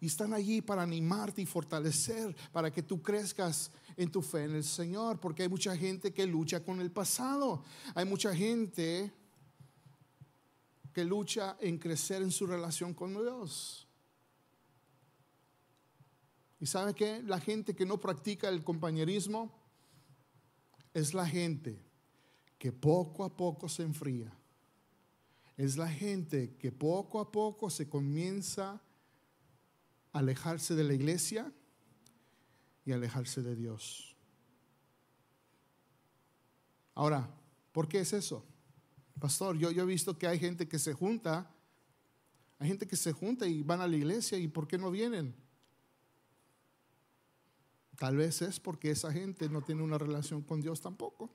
Y 0.00 0.06
están 0.06 0.32
allí 0.32 0.62
para 0.62 0.82
animarte 0.82 1.42
y 1.42 1.46
fortalecer, 1.46 2.34
para 2.52 2.70
que 2.72 2.82
tú 2.82 3.02
crezcas 3.02 3.70
en 4.00 4.10
tu 4.10 4.22
fe 4.22 4.44
en 4.44 4.54
el 4.54 4.64
Señor, 4.64 5.20
porque 5.20 5.42
hay 5.42 5.50
mucha 5.50 5.76
gente 5.76 6.14
que 6.14 6.26
lucha 6.26 6.64
con 6.64 6.80
el 6.80 6.90
pasado. 6.90 7.62
Hay 7.94 8.06
mucha 8.06 8.34
gente 8.34 9.12
que 10.94 11.04
lucha 11.04 11.58
en 11.60 11.76
crecer 11.76 12.22
en 12.22 12.30
su 12.30 12.46
relación 12.46 12.94
con 12.94 13.12
Dios. 13.12 13.86
¿Y 16.58 16.64
sabe 16.64 16.94
qué? 16.94 17.22
La 17.22 17.40
gente 17.40 17.74
que 17.74 17.84
no 17.84 18.00
practica 18.00 18.48
el 18.48 18.64
compañerismo 18.64 19.52
es 20.94 21.12
la 21.12 21.26
gente 21.26 21.78
que 22.58 22.72
poco 22.72 23.22
a 23.24 23.36
poco 23.36 23.68
se 23.68 23.82
enfría. 23.82 24.32
Es 25.58 25.76
la 25.76 25.88
gente 25.90 26.56
que 26.56 26.72
poco 26.72 27.20
a 27.20 27.30
poco 27.30 27.68
se 27.68 27.86
comienza 27.86 28.80
a 30.12 30.18
alejarse 30.18 30.74
de 30.74 30.84
la 30.84 30.94
iglesia 30.94 31.52
y 32.90 32.92
alejarse 32.92 33.40
de 33.42 33.54
Dios. 33.54 34.16
Ahora, 36.94 37.30
¿por 37.72 37.88
qué 37.88 38.00
es 38.00 38.12
eso? 38.12 38.44
Pastor, 39.18 39.56
yo, 39.56 39.70
yo 39.70 39.84
he 39.84 39.86
visto 39.86 40.18
que 40.18 40.26
hay 40.26 40.38
gente 40.38 40.68
que 40.68 40.78
se 40.78 40.92
junta, 40.92 41.48
hay 42.58 42.68
gente 42.68 42.86
que 42.86 42.96
se 42.96 43.12
junta 43.12 43.46
y 43.46 43.62
van 43.62 43.80
a 43.80 43.86
la 43.86 43.96
iglesia 43.96 44.38
y 44.38 44.48
¿por 44.48 44.66
qué 44.66 44.76
no 44.76 44.90
vienen? 44.90 45.34
Tal 47.96 48.16
vez 48.16 48.42
es 48.42 48.58
porque 48.58 48.90
esa 48.90 49.12
gente 49.12 49.48
no 49.48 49.62
tiene 49.62 49.82
una 49.82 49.98
relación 49.98 50.42
con 50.42 50.60
Dios 50.60 50.80
tampoco. 50.80 51.30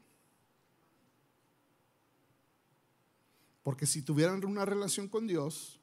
Porque 3.63 3.85
si 3.85 4.01
tuvieran 4.01 4.43
una 4.43 4.65
relación 4.65 5.07
con 5.07 5.25
Dios, 5.25 5.79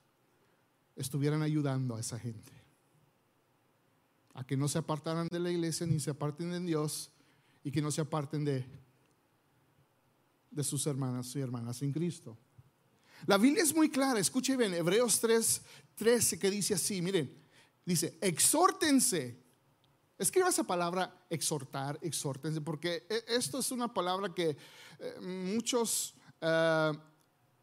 estuvieran 0.97 1.43
ayudando 1.43 1.97
a 1.97 2.01
esa 2.01 2.19
gente. 2.19 2.62
A 4.35 4.45
que 4.45 4.57
no 4.57 4.69
se 4.69 4.79
apartaran 4.79 5.29
de 5.29 5.41
la 5.41 5.51
iglesia 5.51 5.87
ni 5.87 6.01
se 6.01 6.11
aparten 6.11 6.51
de 6.51 6.61
Dios 6.61 7.11
y 7.65 7.71
que 7.71 7.83
no 7.83 7.91
se 7.91 8.01
aparten 8.01 8.45
de, 8.45 8.65
de 10.51 10.65
sus 10.65 10.87
hermanas 10.87 11.35
y 11.37 11.41
hermanas 11.41 11.83
en 11.83 11.93
Cristo. 11.93 12.37
La 13.27 13.39
Biblia 13.39 13.63
es 13.63 13.75
muy 13.75 13.89
clara, 13.89 14.19
escuche 14.19 14.57
bien, 14.57 14.75
Hebreos 14.75 15.21
3, 15.21 15.63
13 15.95 16.39
que 16.39 16.51
dice 16.51 16.75
así, 16.75 17.01
miren, 17.01 17.33
dice, 17.85 18.19
exhórtense. 18.21 19.41
Escriba 20.19 20.49
esa 20.49 20.65
palabra 20.65 21.27
exhortar, 21.31 21.99
exhórtense, 22.03 22.61
porque 22.61 23.07
e, 23.09 23.25
esto 23.29 23.59
es 23.59 23.71
una 23.71 23.93
palabra 23.93 24.35
que 24.35 24.57
eh, 24.99 25.21
muchos 25.21 26.15
eh, 26.41 26.93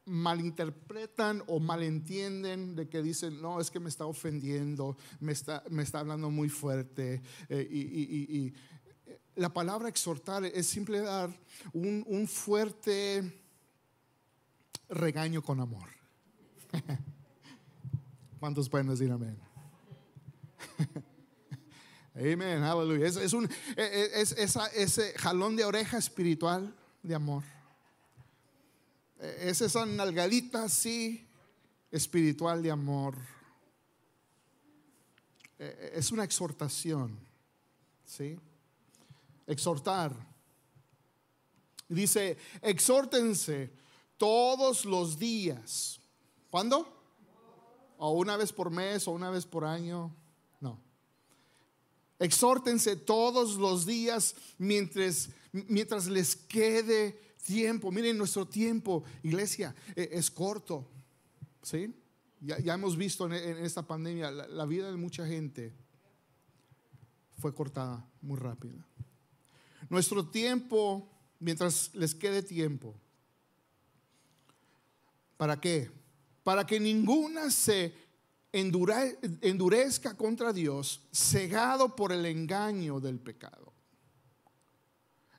malinterpretan 0.10 1.44
o 1.48 1.60
malentienden 1.60 2.76
de 2.76 2.90
que 2.90 3.02
dicen, 3.02 3.42
no, 3.42 3.62
es 3.62 3.70
que 3.70 3.80
me 3.80 3.90
está 3.90 4.06
ofendiendo, 4.06 4.98
me 5.20 5.32
está, 5.32 5.64
me 5.70 5.84
está 5.84 6.00
hablando 6.00 6.30
muy 6.32 6.50
fuerte. 6.50 7.22
Eh, 7.48 7.68
y, 7.72 8.54
la 9.36 9.54
palabra 9.54 9.88
exhortar 9.88 10.44
es 10.44 10.68
simple 10.68 11.00
dar 11.00 11.30
un, 11.72 12.04
un 12.08 12.28
fuerte 12.28 13.42
regaño 14.90 15.42
con 15.42 15.62
amor. 15.62 15.88
¿Cuántos 18.40 18.68
pueden 18.68 18.88
decir 18.88 19.10
amén? 19.12 19.40
Amén, 22.16 22.64
aleluya. 22.64 23.08
Es, 23.08 23.32
un, 23.32 23.46
e, 23.78 23.82
e, 23.82 24.22
es 24.22 24.34
ese 24.34 25.14
jalón 25.18 25.56
de 25.56 25.64
oreja 25.64 25.98
espiritual 25.98 26.76
de 27.02 27.16
amor. 27.16 27.44
Es 29.20 29.60
esa 29.60 29.86
nalgadita 29.86 30.64
así 30.64 31.28
espiritual 31.92 32.64
de 32.64 32.72
amor. 32.72 33.16
E, 35.58 35.92
es 35.96 36.12
una 36.12 36.24
exhortación. 36.24 37.20
¿Sí? 38.06 38.40
Exhortar. 39.46 40.16
Dice, 41.90 42.38
exhórtense 42.62 43.72
todos 44.18 44.86
los 44.86 45.20
días. 45.20 46.00
¿Cuándo? 46.50 46.88
¿O 47.98 48.12
una 48.12 48.38
vez 48.38 48.54
por 48.54 48.70
mes 48.70 49.08
o 49.08 49.12
una 49.12 49.30
vez 49.30 49.46
por 49.46 49.66
año? 49.66 50.16
No. 50.62 50.80
Exhórtense 52.20 52.96
todos 52.96 53.56
los 53.56 53.86
días 53.86 54.36
mientras, 54.58 55.30
mientras 55.52 56.08
les 56.08 56.36
quede 56.38 57.29
tiempo. 57.46 57.92
Miren, 57.92 58.18
nuestro 58.18 58.48
tiempo, 58.48 59.04
iglesia, 59.24 59.76
e, 59.96 60.10
es 60.14 60.30
corto. 60.32 60.88
¿Sí? 61.62 61.94
Ya, 62.42 62.74
hemos 62.74 62.96
visto 62.96 63.26
en, 63.26 63.34
esta 63.66 63.86
pandemia 63.86 64.32
la, 64.32 64.66
vida 64.66 64.90
de 64.90 64.96
mucha 64.98 65.28
gente 65.28 65.74
fue 67.38 67.54
cortada 67.54 68.06
muy 68.22 68.38
rápida. 68.38 68.86
Nuestro 69.90 70.26
tiempo, 70.26 71.10
mientras 71.40 71.94
les 71.94 72.16
quede 72.16 72.42
tiempo, 72.42 72.96
¿para 75.36 75.60
qué? 75.60 75.92
Para 76.44 76.66
que 76.66 76.80
ninguna 76.80 77.52
se 77.52 77.94
endurezca 78.52 80.16
contra 80.16 80.54
Dios, 80.54 81.02
cegado 81.12 81.96
por 81.96 82.14
el 82.14 82.26
engaño 82.26 83.02
del 83.02 83.20
pecado. 83.20 83.74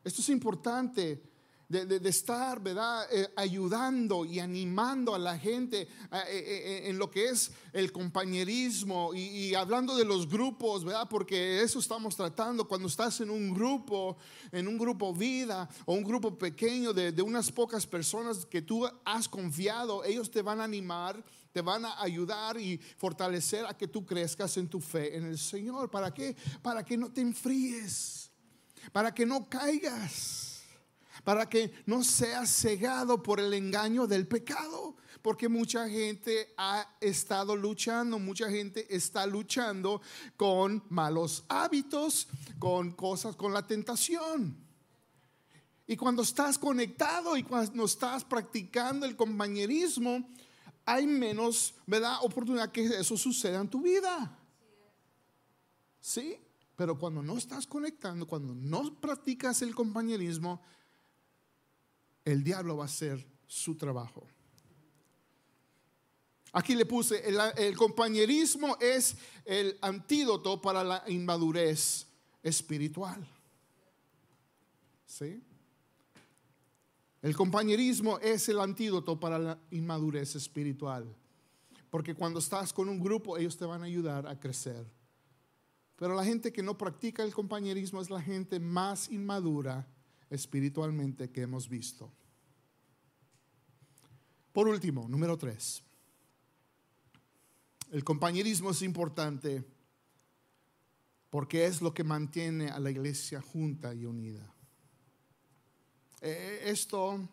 Esto 0.04 0.20
es 0.20 0.28
importante 0.28 1.29
de, 1.70 2.09
estar, 2.09 2.61
¿verdad? 2.61 3.06
Eh, 3.12 3.28
ayudando 3.37 4.24
y 4.24 4.40
animando 4.40 5.14
a 5.14 5.18
la 5.20 5.38
gente 5.38 5.83
eh, 5.83 5.88
eh, 6.28 6.83
en 6.87 6.98
lo 6.98 7.09
que 7.09 7.28
es 7.28 7.52
el 7.72 7.92
compañerismo 7.92 9.14
y, 9.14 9.54
hablando 9.54 9.96
de 9.96 10.04
los 10.04 10.28
grupos, 10.28 10.85
¿verdad? 10.85 11.06
Porque 11.09 11.62
eso 11.62 11.78
estamos 11.78 12.16
tratando. 12.16 12.66
Cuando 12.66 12.88
estás 12.88 13.20
en 13.20 13.30
un 13.30 13.54
grupo, 13.54 14.16
en 14.50 14.66
un 14.66 14.78
grupo 14.78 15.14
vida 15.14 15.68
o 15.87 15.94
un 15.94 16.02
grupo 16.02 16.37
pequeño 16.37 16.92
de, 16.92 17.12
de 17.12 17.22
unas 17.22 17.52
pocas 17.52 17.87
personas 17.87 18.44
que 18.46 18.62
tú 18.62 18.88
has 19.04 19.28
confiado, 19.28 20.02
ellos 20.04 20.30
te 20.30 20.42
van 20.42 20.61
a 20.61 20.64
animar 20.64 21.24
te 21.52 21.62
van 21.62 21.85
a 21.85 22.00
ayudar 22.00 22.61
y 22.61 22.78
fortalecer 22.96 23.66
a 23.66 23.76
que 23.76 23.88
tú 23.88 24.06
crezcas 24.06 24.56
en 24.56 24.68
tu 24.68 24.80
fe 24.80 25.16
en 25.16 25.24
el 25.24 25.37
Señor. 25.37 25.90
¿Para 25.90 26.14
qué? 26.14 26.37
Para 26.62 26.85
que 26.85 26.96
no 26.96 27.11
te 27.11 27.22
enfríes, 27.22 28.30
para 28.92 29.12
que 29.12 29.26
no 29.26 29.48
caigas 29.48 30.49
para 31.24 31.48
que 31.48 31.72
no 31.87 32.02
seas 32.04 32.50
cegado 32.50 33.22
por 33.22 33.40
el 33.40 33.54
engaño 33.54 34.06
del 34.06 34.26
pecado. 34.26 34.96
Porque 35.22 35.48
mucha 35.48 35.88
gente 35.88 36.54
ha 36.56 36.96
estado 37.00 37.54
luchando, 37.54 38.18
mucha 38.18 38.48
gente 38.48 38.87
está 38.94 39.26
luchando 39.26 40.00
con 40.37 40.83
malos 40.88 41.44
hábitos, 41.48 42.26
con 42.59 42.92
cosas, 42.92 43.37
con 43.37 43.52
la 43.52 43.66
tentación. 43.66 44.56
Y 45.87 45.96
cuando 45.96 46.22
estás 46.22 46.56
conectado 46.56 47.37
y 47.37 47.42
cuando 47.42 47.85
estás 47.85 48.24
practicando 48.24 49.04
el 49.04 49.16
compañerismo, 49.16 50.26
hay 50.87 51.06
menos, 51.06 51.74
¿verdad? 51.87 52.18
Oportunidad 52.22 52.72
que 52.72 52.85
eso 52.85 53.16
suceda 53.16 53.61
en 53.61 53.68
tu 53.68 53.83
vida. 53.83 54.38
¿Sí? 56.00 56.38
Pero 56.76 56.98
cuando 56.98 57.22
no 57.22 57.37
estás 57.37 57.66
conectando, 57.66 58.26
cuando 58.26 58.54
no 58.54 58.94
practicas 59.00 59.61
el 59.62 59.74
compañerismo, 59.74 60.62
el 62.24 62.42
diablo 62.44 62.76
va 62.76 62.85
a 62.85 62.87
hacer 62.87 63.26
su 63.46 63.76
trabajo. 63.76 64.26
Aquí 66.52 66.74
le 66.74 66.85
puse, 66.85 67.22
el, 67.56 67.76
compañerismo 67.76 68.76
es 68.80 69.16
el 69.44 69.78
antídoto 69.80 70.61
para 70.61 70.83
la 70.83 71.04
inmadurez 71.06 72.06
espiritual. 72.42 73.24
¿Sí? 75.06 75.42
El 77.22 77.37
compañerismo 77.37 78.18
es 78.18 78.48
el 78.48 78.59
antídoto 78.59 79.20
para 79.20 79.38
la 79.38 79.59
inmadurez 79.70 80.35
espiritual. 80.35 81.14
Porque 81.88 82.14
cuando 82.14 82.40
estás 82.40 82.72
con 82.72 82.88
un 82.88 83.00
grupo, 83.00 83.37
ellos 83.37 83.56
te 83.56 83.64
van 83.64 83.83
a 83.83 83.87
ayudar 83.87 84.26
a 84.26 84.38
crecer. 84.38 84.85
Pero 85.96 86.14
la 86.14 86.24
gente 86.24 86.52
que 86.52 86.62
no 86.62 86.76
practica 86.76 87.22
el 87.22 87.35
compañerismo 87.35 88.00
es 88.00 88.11
la 88.11 88.22
gente 88.22 88.59
más 88.59 89.09
inmadura 89.11 89.87
espiritualmente 90.30 91.30
que 91.30 91.42
hemos 91.42 91.68
visto. 91.68 92.10
Por 94.52 94.68
último, 94.68 95.08
número 95.08 95.36
tres, 95.36 95.82
el 97.90 98.04
compañerismo 98.04 98.70
es 98.70 98.82
importante 98.82 99.64
porque 101.28 101.66
es 101.66 101.82
lo 101.82 101.92
que 101.92 102.04
mantiene 102.04 102.68
a 102.68 102.78
la 102.80 102.90
iglesia 102.90 103.40
junta 103.40 103.94
y 103.94 104.04
unida. 104.04 104.54
Eh, 106.20 106.62
esto 106.66 107.28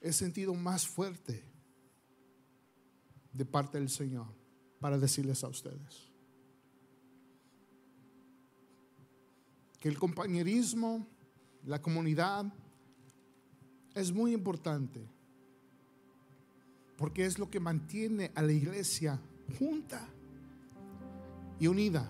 es 0.00 0.16
sentido 0.16 0.54
más 0.54 0.86
fuerte 0.86 1.44
de 3.32 3.44
parte 3.44 3.78
del 3.78 3.90
Señor 3.90 4.26
para 4.80 4.98
decirles 4.98 5.44
a 5.44 5.48
ustedes 5.48 6.06
que 9.78 9.88
el 9.88 9.98
compañerismo 9.98 11.06
la 11.66 11.82
comunidad 11.82 12.46
es 13.94 14.12
muy 14.12 14.32
importante 14.32 15.06
porque 16.96 17.26
es 17.26 17.38
lo 17.38 17.50
que 17.50 17.60
mantiene 17.60 18.30
a 18.34 18.42
la 18.42 18.52
iglesia 18.52 19.20
junta 19.58 20.08
y 21.58 21.66
unida. 21.66 22.08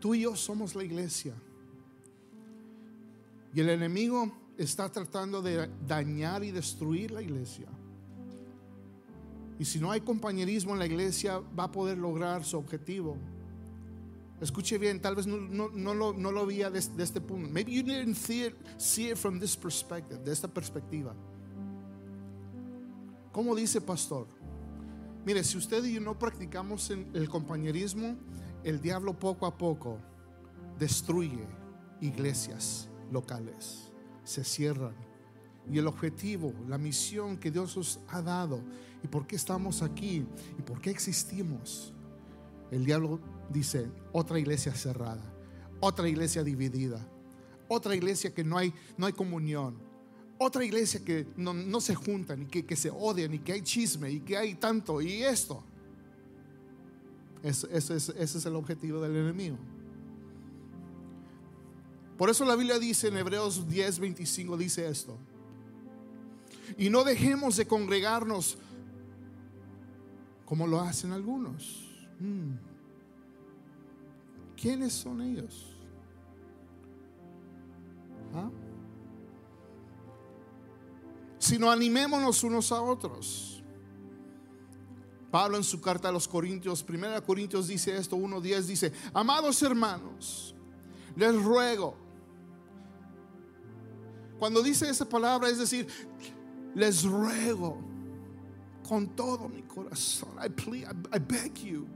Tú 0.00 0.14
y 0.14 0.22
yo 0.22 0.36
somos 0.36 0.74
la 0.74 0.84
iglesia. 0.84 1.34
Y 3.54 3.60
el 3.60 3.70
enemigo 3.70 4.30
está 4.58 4.90
tratando 4.90 5.40
de 5.40 5.68
dañar 5.86 6.44
y 6.44 6.50
destruir 6.50 7.10
la 7.10 7.22
iglesia. 7.22 7.68
Y 9.58 9.64
si 9.64 9.80
no 9.80 9.90
hay 9.90 10.02
compañerismo 10.02 10.72
en 10.72 10.78
la 10.78 10.86
iglesia, 10.86 11.38
va 11.58 11.64
a 11.64 11.72
poder 11.72 11.98
lograr 11.98 12.44
su 12.44 12.58
objetivo. 12.58 13.16
Escuche 14.40 14.78
bien, 14.78 15.00
tal 15.00 15.16
vez 15.16 15.26
no, 15.26 15.94
lo, 15.94 16.12
no 16.12 16.46
veía 16.46 16.70
desde, 16.70 17.02
este 17.02 17.20
punto. 17.20 17.48
Maybe 17.50 17.72
you 17.72 17.82
didn't 17.82 18.14
see 18.14 18.46
it, 18.46 18.54
see 18.76 19.10
it 19.10 19.16
from 19.16 19.40
this 19.40 19.56
perspective, 19.56 20.22
de 20.24 20.32
esta 20.32 20.46
perspectiva. 20.46 21.14
¿Cómo 23.32 23.54
dice 23.54 23.80
pastor? 23.80 24.26
Mire, 25.24 25.42
si 25.42 25.58
usted 25.58 25.84
y 25.84 25.94
yo 25.94 26.00
no 26.00 26.18
practicamos 26.18 26.90
el 26.90 27.28
compañerismo, 27.28 28.16
el 28.62 28.80
diablo 28.80 29.18
poco 29.18 29.46
a 29.46 29.56
poco 29.56 29.98
destruye 30.78 31.46
iglesias 32.00 32.88
locales, 33.10 33.90
se 34.24 34.44
cierran 34.44 34.94
y 35.70 35.78
el 35.78 35.86
objetivo, 35.86 36.54
la 36.66 36.78
misión 36.78 37.36
que 37.36 37.50
Dios 37.50 37.76
nos 37.76 38.00
ha 38.08 38.22
dado 38.22 38.60
y 39.02 39.08
por 39.08 39.26
qué 39.26 39.36
estamos 39.36 39.82
aquí 39.82 40.24
y 40.58 40.62
por 40.62 40.80
qué 40.80 40.90
existimos. 40.90 41.92
El 42.70 42.84
diablo 42.84 43.20
dice, 43.50 43.90
otra 44.12 44.38
iglesia 44.38 44.74
cerrada, 44.74 45.22
otra 45.80 46.08
iglesia 46.08 46.42
dividida, 46.42 47.06
otra 47.68 47.94
iglesia 47.94 48.34
que 48.34 48.44
no 48.44 48.58
hay, 48.58 48.72
no 48.96 49.06
hay 49.06 49.12
comunión, 49.12 49.76
otra 50.38 50.64
iglesia 50.64 51.04
que 51.04 51.26
no, 51.36 51.80
se 51.80 51.94
juntan 51.94 52.42
y 52.42 52.46
que, 52.46 52.76
se 52.76 52.90
odian 52.90 53.34
y 53.34 53.38
que 53.40 53.52
hay 53.52 53.62
chisme 53.62 54.10
y 54.10 54.20
que 54.20 54.36
hay 54.36 54.54
tanto 54.54 55.00
y 55.00 55.22
esto. 55.22 55.64
ese 57.42 57.96
es 57.96 58.46
el 58.46 58.54
objetivo 58.54 59.00
del 59.00 59.16
enemigo. 59.16 59.58
Por 62.18 62.28
eso 62.30 62.44
la 62.44 62.56
Biblia 62.56 62.80
dice 62.80 63.08
en 63.08 63.16
Hebreos 63.16 63.68
10, 63.68 64.00
25, 64.00 64.56
dice 64.56 64.88
esto. 64.88 65.16
Y 66.76 66.90
no 66.90 67.04
dejemos 67.04 67.56
de 67.56 67.66
congregarnos 67.66 68.58
como 70.44 70.66
lo 70.66 70.80
hacen 70.80 71.12
algunos. 71.12 71.87
Mm. 72.20 72.52
¿Quiénes 74.60 74.92
son 74.92 75.20
ellos? 75.22 75.66
¿Ah? 78.34 78.50
Sino 81.38 81.70
animémonos 81.70 82.42
unos 82.42 82.72
a 82.72 82.80
otros. 82.82 83.62
Pablo 85.30 85.56
en 85.58 85.64
su 85.64 85.80
carta 85.80 86.08
a 86.08 86.12
los 86.12 86.26
Corintios, 86.26 86.84
1 86.88 87.22
Corintios 87.22 87.68
dice 87.68 87.96
esto, 87.96 88.16
1.10 88.16 88.62
dice, 88.62 88.92
amados 89.12 89.62
hermanos, 89.62 90.54
les 91.14 91.34
ruego. 91.42 91.94
Cuando 94.38 94.62
dice 94.62 94.88
esa 94.88 95.06
palabra 95.06 95.48
es 95.50 95.58
decir, 95.58 95.86
les 96.74 97.04
ruego 97.04 97.78
con 98.88 99.08
todo 99.08 99.48
mi 99.48 99.62
corazón. 99.62 100.30
I, 100.42 100.48
plead, 100.48 100.88
I 101.12 101.18
beg 101.18 101.54
you. 101.58 101.86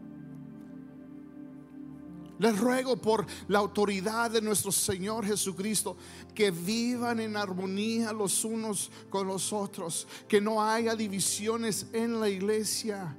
Les 2.43 2.59
ruego 2.59 2.97
por 2.97 3.25
la 3.47 3.61
autoridad 3.61 4.33
de 4.33 4.43
nuestro 4.43 4.73
Señor 4.73 5.25
Jesucristo 5.25 5.97
que 6.35 6.51
vivan 6.51 7.21
en 7.21 7.37
armonía 7.37 8.13
los 8.13 8.45
unos 8.45 8.91
con 9.09 9.29
los 9.29 9.53
otros, 9.53 10.09
que 10.27 10.41
no 10.41 10.61
haya 10.61 10.97
divisiones 10.97 11.87
en 11.93 12.19
la 12.19 12.29
iglesia, 12.29 13.17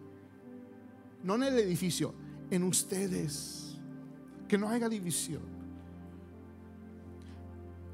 no 1.24 1.36
en 1.36 1.44
el 1.44 1.58
edificio, 1.58 2.14
en 2.52 2.64
ustedes, 2.64 3.78
que 4.46 4.58
no 4.58 4.68
haya 4.68 4.90
división. 4.90 5.44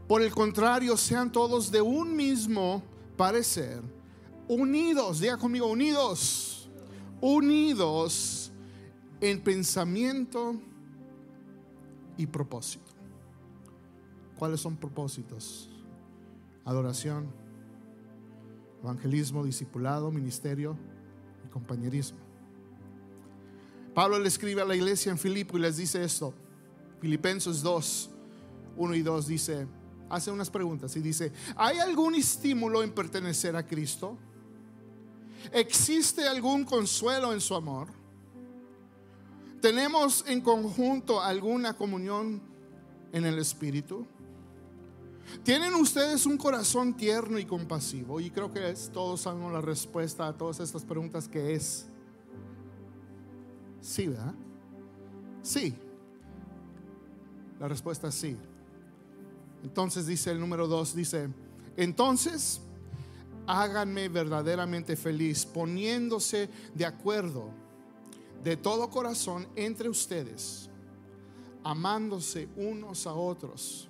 Por 0.07 0.23
el 0.23 0.31
contrario, 0.31 0.97
sean 0.97 1.31
todos 1.31 1.69
de 1.69 1.79
un 1.79 2.15
mismo 2.15 2.81
parecer, 3.15 3.83
unidos, 4.47 5.19
diga 5.19 5.37
conmigo, 5.37 5.67
unidos, 5.67 6.67
unidos 7.21 8.51
en 9.21 9.39
pensamiento 9.43 10.59
y 12.19 12.27
propósito. 12.27 12.91
¿Cuáles 14.37 14.59
son 14.59 14.75
propósitos? 14.75 15.69
Adoración, 16.65 17.31
evangelismo, 18.83 19.43
discipulado, 19.43 20.11
ministerio 20.11 20.77
y 21.45 21.49
compañerismo. 21.49 22.19
Pablo 23.95 24.19
le 24.19 24.27
escribe 24.27 24.61
a 24.61 24.65
la 24.65 24.75
iglesia 24.75 25.11
en 25.11 25.17
Filipo 25.17 25.57
y 25.57 25.61
les 25.61 25.77
dice 25.77 26.03
esto. 26.03 26.33
Filipenses 26.99 27.61
2, 27.61 28.09
1 28.75 28.95
y 28.95 29.01
2 29.01 29.27
dice, 29.27 29.67
hace 30.09 30.29
unas 30.29 30.49
preguntas 30.49 30.93
y 30.97 30.99
dice, 30.99 31.31
¿hay 31.55 31.79
algún 31.79 32.15
estímulo 32.15 32.83
en 32.83 32.91
pertenecer 32.91 33.55
a 33.55 33.65
Cristo? 33.65 34.17
¿Existe 35.53 36.27
algún 36.27 36.65
consuelo 36.65 37.31
en 37.31 37.39
su 37.39 37.55
amor? 37.55 37.98
¿Tenemos 39.61 40.23
en 40.27 40.41
conjunto 40.41 41.21
alguna 41.21 41.73
comunión 41.73 42.41
en 43.11 43.25
el 43.25 43.39
Espíritu? 43.39 44.07
¿Tienen 45.43 45.75
ustedes 45.75 46.25
un 46.25 46.37
corazón 46.37 46.95
tierno 46.95 47.37
y 47.37 47.45
compasivo? 47.45 48.19
Y 48.19 48.31
creo 48.31 48.51
que 48.51 48.73
todos 48.91 49.21
sabemos 49.21 49.51
la 49.51 49.61
respuesta 49.61 50.27
a 50.27 50.37
todas 50.37 50.59
estas 50.59 50.83
preguntas 50.83 51.27
que 51.27 51.53
es 51.53 51.87
sí, 53.81 54.07
¿verdad? 54.07 54.33
Sí. 55.41 55.75
La 57.59 57.67
respuesta 57.67 58.07
es 58.07 58.15
sí. 58.15 58.37
Entonces 59.63 60.07
dice 60.07 60.31
el 60.31 60.39
número 60.39 60.67
dos, 60.67 60.95
dice, 60.95 61.29
entonces 61.75 62.61
háganme 63.45 64.07
verdaderamente 64.07 64.95
feliz 64.95 65.45
poniéndose 65.45 66.49
de 66.73 66.85
acuerdo 66.85 67.58
de 68.43 68.57
todo 68.57 68.89
corazón 68.89 69.47
entre 69.55 69.89
ustedes, 69.89 70.69
amándose 71.63 72.47
unos 72.55 73.05
a 73.07 73.13
otros 73.13 73.89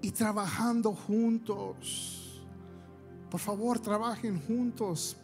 y 0.00 0.10
trabajando 0.10 0.92
juntos. 0.92 2.42
Por 3.30 3.40
favor, 3.40 3.78
trabajen 3.78 4.40
juntos 4.40 5.16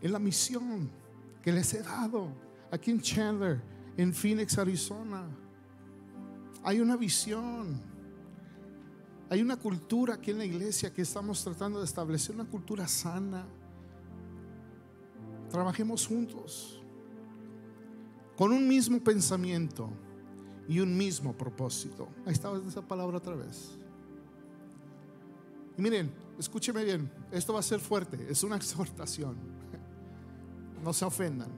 en 0.00 0.12
la 0.12 0.18
misión 0.18 0.90
que 1.42 1.52
les 1.52 1.74
he 1.74 1.82
dado 1.82 2.28
aquí 2.70 2.90
en 2.90 3.00
Chandler, 3.00 3.60
en 3.96 4.14
Phoenix, 4.14 4.56
Arizona. 4.58 5.26
Hay 6.62 6.80
una 6.80 6.96
visión 6.96 7.92
hay 9.32 9.40
una 9.40 9.56
cultura 9.56 10.16
aquí 10.16 10.30
en 10.30 10.36
la 10.36 10.44
iglesia 10.44 10.92
que 10.92 11.00
estamos 11.00 11.42
tratando 11.42 11.78
de 11.78 11.86
establecer, 11.86 12.34
una 12.34 12.44
cultura 12.44 12.86
sana. 12.86 13.46
Trabajemos 15.48 16.06
juntos, 16.06 16.81
con 18.42 18.52
un 18.52 18.66
mismo 18.66 18.98
pensamiento 18.98 19.88
y 20.66 20.80
un 20.80 20.96
mismo 20.96 21.32
propósito. 21.32 22.08
Ahí 22.26 22.32
estaba 22.32 22.58
esa 22.66 22.82
palabra 22.82 23.18
otra 23.18 23.36
vez. 23.36 23.78
Miren, 25.76 26.12
escúcheme 26.36 26.82
bien, 26.82 27.08
esto 27.30 27.52
va 27.52 27.60
a 27.60 27.62
ser 27.62 27.78
fuerte, 27.78 28.18
es 28.28 28.42
una 28.42 28.56
exhortación. 28.56 29.36
No 30.82 30.92
se 30.92 31.04
ofendan. 31.04 31.52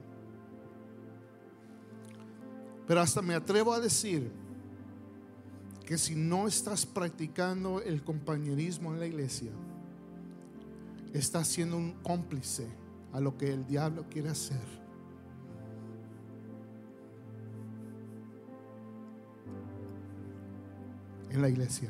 Pero 2.85 3.01
hasta 3.01 3.19
me 3.23 3.33
atrevo 3.33 3.73
a 3.73 3.79
decir 3.79 4.31
que 5.87 5.97
si 5.97 6.13
no 6.13 6.47
estás 6.47 6.85
practicando 6.85 7.81
el 7.81 8.03
compañerismo 8.03 8.93
en 8.93 8.99
la 8.99 9.07
iglesia, 9.07 9.49
estás 11.15 11.47
siendo 11.47 11.77
un 11.77 11.93
cómplice 12.03 12.67
a 13.11 13.19
lo 13.19 13.35
que 13.39 13.51
el 13.51 13.65
diablo 13.65 14.05
quiere 14.07 14.29
hacer. 14.29 14.84
En 21.35 21.41
la 21.41 21.49
iglesia. 21.49 21.89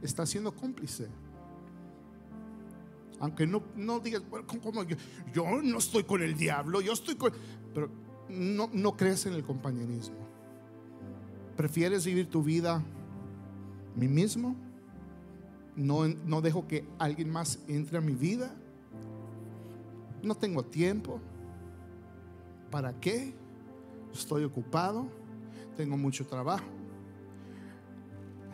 Estás 0.00 0.30
siendo 0.30 0.52
cómplice. 0.56 1.06
Aunque 3.20 3.46
no, 3.46 3.62
no 3.76 4.00
digas, 4.00 4.22
yo, 4.88 4.96
yo, 5.34 5.62
no 5.62 5.76
estoy 5.76 6.04
con 6.04 6.22
el 6.22 6.34
diablo, 6.34 6.80
yo 6.80 6.94
estoy 6.94 7.16
con... 7.16 7.32
Pero 7.74 7.90
no, 8.30 8.70
no 8.72 8.96
crees 8.96 9.26
en 9.26 9.34
el 9.34 9.44
compañerismo. 9.44 10.16
¿Prefieres 11.58 12.06
vivir 12.06 12.30
tu 12.30 12.42
vida 12.42 12.82
mí 13.94 14.08
mismo? 14.08 14.56
No, 15.74 16.08
no 16.08 16.40
dejo 16.40 16.66
que 16.66 16.88
alguien 16.98 17.28
más 17.28 17.58
entre 17.68 17.98
a 17.98 18.00
mi 18.00 18.14
vida. 18.14 18.54
No 20.22 20.34
tengo 20.34 20.62
tiempo. 20.62 21.20
¿Para 22.70 22.98
qué? 22.98 23.34
Estoy 24.14 24.44
ocupado. 24.44 25.06
Tengo 25.76 25.98
mucho 25.98 26.26
trabajo. 26.26 26.75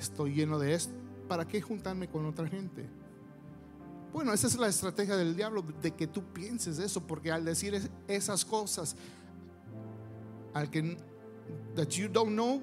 Estoy 0.02 0.34
lleno 0.34 0.58
de 0.58 0.74
esto. 0.74 0.92
¿Para 1.28 1.46
qué 1.46 1.62
juntarme 1.62 2.08
con 2.08 2.26
otra 2.26 2.48
gente? 2.48 2.88
Bueno, 4.12 4.32
esa 4.32 4.48
es 4.48 4.58
la 4.58 4.66
estrategia 4.66 5.16
del 5.16 5.36
diablo, 5.36 5.62
de 5.80 5.92
que 5.92 6.08
tú 6.08 6.24
pienses 6.32 6.80
eso, 6.80 7.06
porque 7.06 7.30
al 7.30 7.44
decir 7.44 7.80
esas 8.08 8.44
cosas, 8.44 8.96
al 10.52 10.68
que 10.68 10.96
that 11.76 11.88
you 11.90 12.08
don't 12.08 12.32
know, 12.32 12.60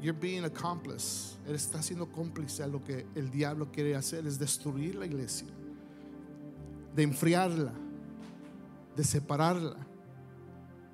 you're 0.00 0.18
being 0.18 0.44
accomplice. 0.44 1.38
Él 1.46 1.54
está 1.54 1.80
siendo 1.82 2.10
cómplice 2.10 2.64
a 2.64 2.66
lo 2.66 2.82
que 2.82 3.06
el 3.14 3.30
diablo 3.30 3.70
quiere 3.70 3.94
hacer, 3.94 4.26
es 4.26 4.38
destruir 4.38 4.96
la 4.96 5.06
iglesia, 5.06 5.48
de 6.96 7.02
enfriarla, 7.04 7.72
de 8.96 9.04
separarla, 9.04 9.76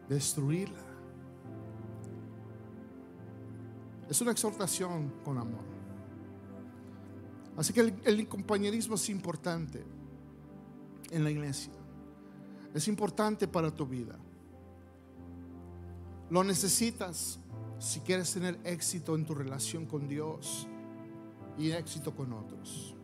destruirla. 0.06 0.84
Es 4.10 4.20
una 4.20 4.32
exhortación 4.32 5.12
con 5.24 5.38
amor. 5.38 5.77
Así 7.58 7.72
que 7.72 7.80
el, 8.04 8.28
compañerismo 8.28 8.94
es 8.94 9.10
importante 9.10 9.84
en 11.10 11.24
la 11.24 11.30
iglesia. 11.32 11.72
Es 12.72 12.86
importante 12.86 13.48
para 13.48 13.74
tu 13.74 13.84
vida. 13.84 14.16
Lo 16.30 16.44
necesitas 16.44 17.40
si 17.80 17.98
quieres 17.98 18.32
tener 18.32 18.60
éxito 18.62 19.16
en 19.16 19.26
tu 19.26 19.34
relación 19.34 19.86
con 19.86 20.06
Dios 20.06 20.68
y 21.58 21.72
éxito 21.72 22.14
con 22.14 22.32
otros. 22.32 22.94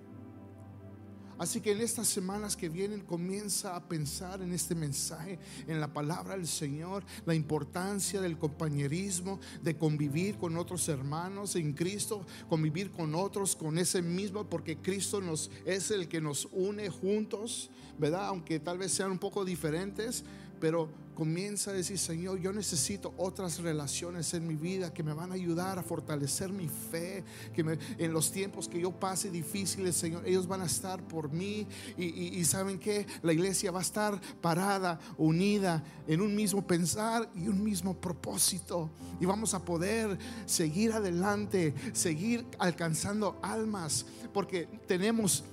Así 1.39 1.61
que 1.61 1.72
en 1.72 1.80
estas 1.80 2.09
semanas 2.09 2.57
que 2.57 2.68
vienen 2.68 3.01
comienza 3.01 3.74
a 3.74 3.89
pensar 3.89 4.43
en 4.43 4.53
este 4.53 4.74
mensaje, 4.74 5.39
en 5.66 5.80
la 5.80 5.93
palabra 5.93 6.37
del 6.37 6.47
Señor, 6.47 7.05
la 7.26 7.35
importancia 7.35 8.20
del 8.20 8.39
compañerismo, 8.39 9.41
de 9.62 9.76
convivir 9.76 10.37
con 10.37 10.57
otros 10.57 10.89
hermanos 10.89 11.57
en 11.57 11.72
Cristo, 11.72 12.24
convivir 12.49 12.91
con 12.91 13.14
otros 13.14 13.57
con 13.57 13.78
ese 13.78 14.03
mismo, 14.03 14.49
porque 14.49 14.76
Cristo 14.76 15.20
nos 15.20 15.51
es 15.64 15.91
el 15.91 16.09
que 16.09 16.20
nos 16.20 16.49
une 16.53 16.89
juntos, 16.91 17.70
¿verdad? 17.99 18.26
Aunque 18.28 18.61
tal 18.61 18.78
vez 18.78 18.93
sean 18.93 19.11
un 19.11 19.18
poco 19.18 19.45
diferentes, 19.45 20.24
pero 20.64 20.88
comienza 21.14 21.72
a 21.72 21.74
decir, 21.74 21.98
Señor, 21.98 22.40
yo 22.40 22.50
necesito 22.50 23.12
otras 23.18 23.58
relaciones 23.58 24.32
en 24.32 24.46
mi 24.46 24.54
vida 24.54 24.94
que 24.94 25.02
me 25.02 25.12
van 25.12 25.30
a 25.30 25.34
ayudar 25.34 25.78
a 25.78 25.82
fortalecer 25.82 26.50
mi 26.50 26.68
fe, 26.68 27.22
que 27.52 27.78
en 27.98 28.12
los 28.14 28.32
tiempos 28.32 28.66
que 28.66 28.80
yo 28.80 28.90
pase 28.90 29.30
difíciles, 29.30 29.94
Señor, 29.94 30.26
ellos 30.26 30.46
van 30.46 30.62
a 30.62 30.64
estar 30.64 31.06
por 31.06 31.30
mí 31.30 31.66
y, 31.98 32.42
saben 32.46 32.78
que 32.78 33.06
la 33.20 33.34
iglesia 33.34 33.72
va 33.72 33.80
a 33.80 33.82
estar 33.82 34.18
parada, 34.40 34.98
unida 35.18 35.84
en 36.08 36.22
un 36.22 36.34
mismo 36.34 36.66
pensar 36.66 37.30
y 37.34 37.46
un 37.46 37.62
mismo 37.62 37.92
propósito. 38.00 38.88
Y 39.20 39.26
vamos 39.26 39.52
a 39.52 39.62
poder 39.62 40.16
seguir 40.46 40.92
adelante, 40.92 41.74
seguir 41.92 42.46
alcanzando 42.58 43.38
almas, 43.42 44.06
porque 44.32 44.66
tenemos 44.86 45.44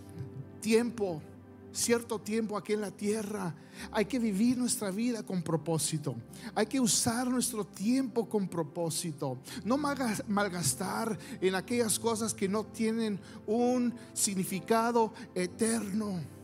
tiempo 0.61 1.21
cierto 1.71 2.19
tiempo 2.19 2.57
aquí 2.57 2.73
en 2.73 2.81
la 2.81 2.91
tierra. 2.91 3.55
Hay 3.91 4.05
que 4.05 4.19
vivir 4.19 4.57
nuestra 4.57 4.91
vida 4.91 5.23
con 5.23 5.41
propósito. 5.41 6.15
Hay 6.55 6.65
que 6.65 6.79
usar 6.79 7.27
nuestro 7.27 7.65
tiempo 7.65 8.27
con 8.29 8.47
propósito. 8.47 9.39
No 9.63 9.77
malgastar 9.77 11.17
en 11.39 11.55
aquellas 11.55 11.97
cosas 11.97 12.33
que 12.33 12.47
no 12.47 12.65
tienen 12.65 13.19
un 13.47 13.93
significado 14.13 15.13
eterno. 15.33 16.40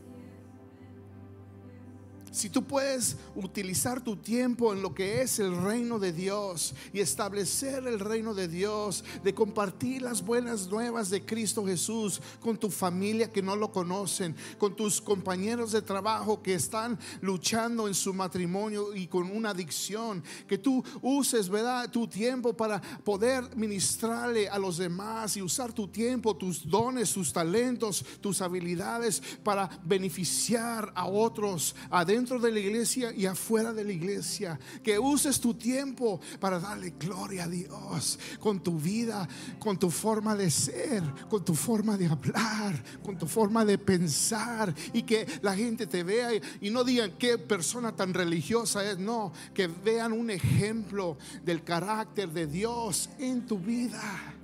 Si 2.38 2.52
tú 2.52 2.64
puedes 2.64 3.18
utilizar 3.36 4.00
tu 4.00 4.16
tiempo 4.16 4.72
en 4.72 4.84
lo 4.84 4.94
que 4.94 5.24
es 5.24 5.40
el 5.40 5.60
reino 5.60 5.98
de 5.98 6.14
Dios 6.14 6.76
y 6.94 7.00
establecer 7.00 7.88
el 7.88 8.00
reino 8.00 8.36
de 8.36 8.48
Dios, 8.48 9.04
de 9.24 9.34
compartir 9.34 10.04
las 10.04 10.24
buenas 10.24 10.68
nuevas 10.68 11.10
de 11.10 11.26
Cristo 11.26 11.66
Jesús 11.66 12.22
con 12.40 12.56
tu 12.56 12.70
familia 12.70 13.32
que 13.32 13.42
no 13.42 13.56
lo 13.56 13.72
conocen, 13.72 14.36
con 14.60 14.76
tus 14.76 15.02
compañeros 15.02 15.72
de 15.72 15.82
trabajo 15.82 16.44
que 16.44 16.54
están 16.54 17.00
luchando 17.22 17.88
en 17.88 17.96
su 17.96 18.14
matrimonio 18.14 18.96
y 18.96 19.08
con 19.08 19.32
una 19.32 19.50
adicción, 19.50 20.24
que 20.48 20.60
tú 20.60 20.84
uses, 21.02 21.50
¿verdad? 21.50 21.90
Tu 21.90 22.08
tiempo 22.08 22.54
para 22.56 22.80
poder 23.04 23.56
ministrarle 23.56 24.48
a 24.48 24.60
los 24.60 24.78
demás 24.78 25.36
y 25.38 25.42
usar 25.42 25.74
tu 25.74 25.88
tiempo, 25.88 26.36
tus 26.36 26.70
dones, 26.70 27.12
tus 27.12 27.34
talentos, 27.34 28.06
tus 28.22 28.44
habilidades 28.44 29.24
para 29.44 29.68
beneficiar 29.84 30.94
a 30.94 31.08
otros 31.08 31.74
adentro 31.90 32.27
de 32.36 32.52
la 32.52 32.60
iglesia 32.60 33.14
y 33.14 33.26
afuera 33.26 33.72
de 33.72 33.86
la 33.86 33.94
iglesia. 33.94 34.60
Que 34.84 35.00
uses 35.00 35.40
tu 35.40 35.54
tiempo 35.54 36.20
para 36.40 36.60
darle 36.60 36.94
gloria 37.00 37.46
a 37.46 37.48
Dios 37.48 38.20
con 38.40 38.62
tu 38.62 38.78
vida, 38.78 39.28
con 39.60 39.80
tu 39.80 39.90
forma 39.90 40.36
de 40.36 40.52
ser, 40.52 41.02
con 41.30 41.46
tu 41.46 41.56
forma 41.56 41.98
de 41.98 42.08
hablar, 42.08 42.84
con 43.02 43.18
tu 43.18 43.28
forma 43.28 43.64
de 43.64 43.78
pensar 43.78 44.76
y 44.92 45.04
que 45.04 45.26
la 45.42 45.56
gente 45.56 45.88
te 45.88 46.04
vea 46.04 46.30
y 46.60 46.70
no 46.70 46.84
digan 46.84 47.14
qué 47.18 47.38
persona 47.38 47.96
tan 47.96 48.14
religiosa 48.14 48.84
es, 48.90 49.00
no, 49.00 49.32
que 49.54 49.68
vean 49.68 50.12
un 50.12 50.30
ejemplo 50.30 51.18
del 51.46 51.64
carácter 51.64 52.30
de 52.30 52.48
Dios 52.48 53.10
en 53.18 53.46
tu 53.46 53.58
vida 53.58 54.36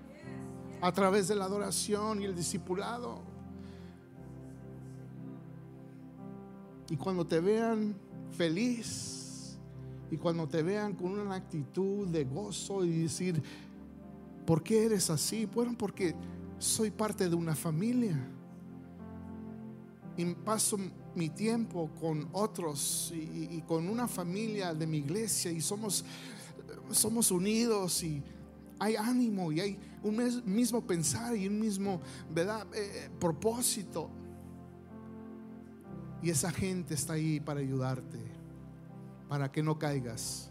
a 0.82 0.92
través 0.92 1.28
de 1.28 1.36
la 1.36 1.46
adoración 1.46 2.22
y 2.22 2.26
el 2.26 2.36
discipulado. 2.36 3.33
Y 6.94 6.96
cuando 6.96 7.26
te 7.26 7.40
vean 7.40 7.96
feliz 8.38 9.58
y 10.12 10.18
cuando 10.18 10.48
te 10.48 10.62
vean 10.62 10.94
con 10.94 11.20
una 11.20 11.34
actitud 11.34 12.08
de 12.08 12.24
gozo 12.24 12.86
y 12.86 13.00
decir, 13.00 13.42
¿por 14.46 14.62
qué 14.62 14.86
eres 14.86 15.10
así? 15.10 15.48
Bueno, 15.48 15.76
porque 15.76 16.14
soy 16.60 16.92
parte 16.92 17.28
de 17.28 17.36
una 17.36 17.56
familia. 17.56 18.16
Y 20.18 20.36
paso 20.36 20.78
mi 21.16 21.30
tiempo 21.30 21.90
con 22.00 22.30
otros 22.32 23.12
y, 23.12 23.60
con 23.68 23.90
una 23.90 24.08
familia 24.08 24.76
de 24.76 24.86
mi 24.86 24.98
iglesia 24.98 25.52
y 25.52 25.62
somos, 25.62 26.06
somos 26.92 27.32
unidos 27.32 28.04
y 28.04 28.22
hay 28.78 28.98
ánimo 28.98 29.52
y 29.52 29.62
hay 29.62 29.80
un 30.04 30.44
mismo 30.46 30.86
pensar 30.86 31.36
y 31.36 31.48
un 31.48 31.60
mismo 31.60 32.02
¿verdad? 32.32 32.68
Eh, 32.76 33.10
propósito. 33.20 34.12
Y 36.24 36.30
esa 36.30 36.52
gente 36.52 36.94
está 36.94 37.14
ahí 37.14 37.42
para 37.42 37.60
ayudarte, 37.60 38.18
para 39.28 39.52
que 39.52 39.62
no 39.62 39.78
caigas 39.78 40.50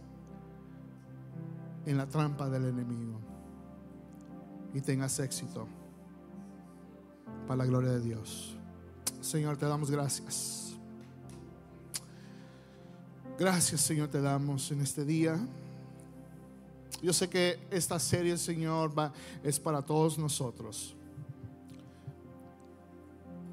en 1.86 1.96
la 1.96 2.06
trampa 2.06 2.50
del 2.50 2.66
enemigo 2.66 3.18
y 4.74 4.82
tengas 4.82 5.18
éxito 5.18 5.66
para 7.46 7.56
la 7.56 7.66
gloria 7.66 7.92
de 7.92 8.00
Dios. 8.00 8.54
Señor, 9.22 9.56
te 9.56 9.64
damos 9.64 9.90
gracias. 9.90 10.76
Gracias, 13.38 13.80
Señor, 13.80 14.08
te 14.08 14.20
damos 14.20 14.70
en 14.72 14.82
este 14.82 15.06
día. 15.06 15.38
Yo 17.02 17.14
sé 17.14 17.30
que 17.30 17.58
esta 17.70 17.98
serie, 17.98 18.36
Señor, 18.36 18.96
va, 18.96 19.12
es 19.42 19.58
para 19.58 19.80
todos 19.80 20.18
nosotros. 20.18 20.94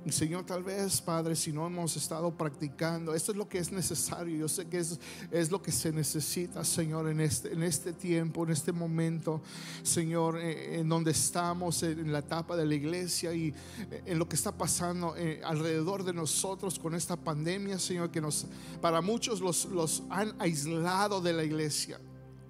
Señor, 0.08 0.46
tal 0.46 0.64
vez, 0.64 1.02
Padre, 1.02 1.36
si 1.36 1.52
no 1.52 1.68
hemos 1.68 1.96
estado 1.98 2.36
practicando, 2.36 3.14
esto 3.14 3.32
es 3.32 3.38
lo 3.38 3.50
que 3.50 3.58
es 3.58 3.72
necesario. 3.72 4.36
Yo 4.38 4.48
sé 4.48 4.66
que 4.66 4.80
es, 4.80 5.00
es 5.30 5.52
lo 5.52 5.62
que 5.62 5.72
se 5.72 5.92
necesita, 5.92 6.64
Señor, 6.64 7.10
en 7.10 7.20
este, 7.20 7.52
en 7.52 7.64
este 7.64 7.92
tiempo, 7.92 8.44
en 8.46 8.52
este 8.52 8.72
momento, 8.72 9.42
Señor, 9.84 10.40
eh, 10.40 10.80
en, 10.80 10.88
donde 10.88 11.12
estamos, 11.12 11.84
en, 11.84 12.12
la 12.12 12.20
etapa 12.20 12.56
de 12.56 12.66
la 12.66 12.76
iglesia 12.76 13.34
y 13.34 13.54
eh, 13.92 14.04
en 14.06 14.18
lo 14.18 14.28
que 14.28 14.36
está 14.36 14.58
pasando 14.58 15.16
eh, 15.18 15.42
alrededor 15.44 16.04
de 16.04 16.14
nosotros 16.14 16.80
con 16.80 16.96
esta 16.96 17.18
pandemia, 17.18 17.78
Señor, 17.78 18.10
que 18.10 18.22
nos, 18.22 18.48
para 18.82 19.02
muchos 19.02 19.42
los, 19.42 19.66
los 19.66 20.04
han 20.10 20.34
aislado 20.40 21.22
de 21.22 21.34
la 21.34 21.44
iglesia 21.44 22.00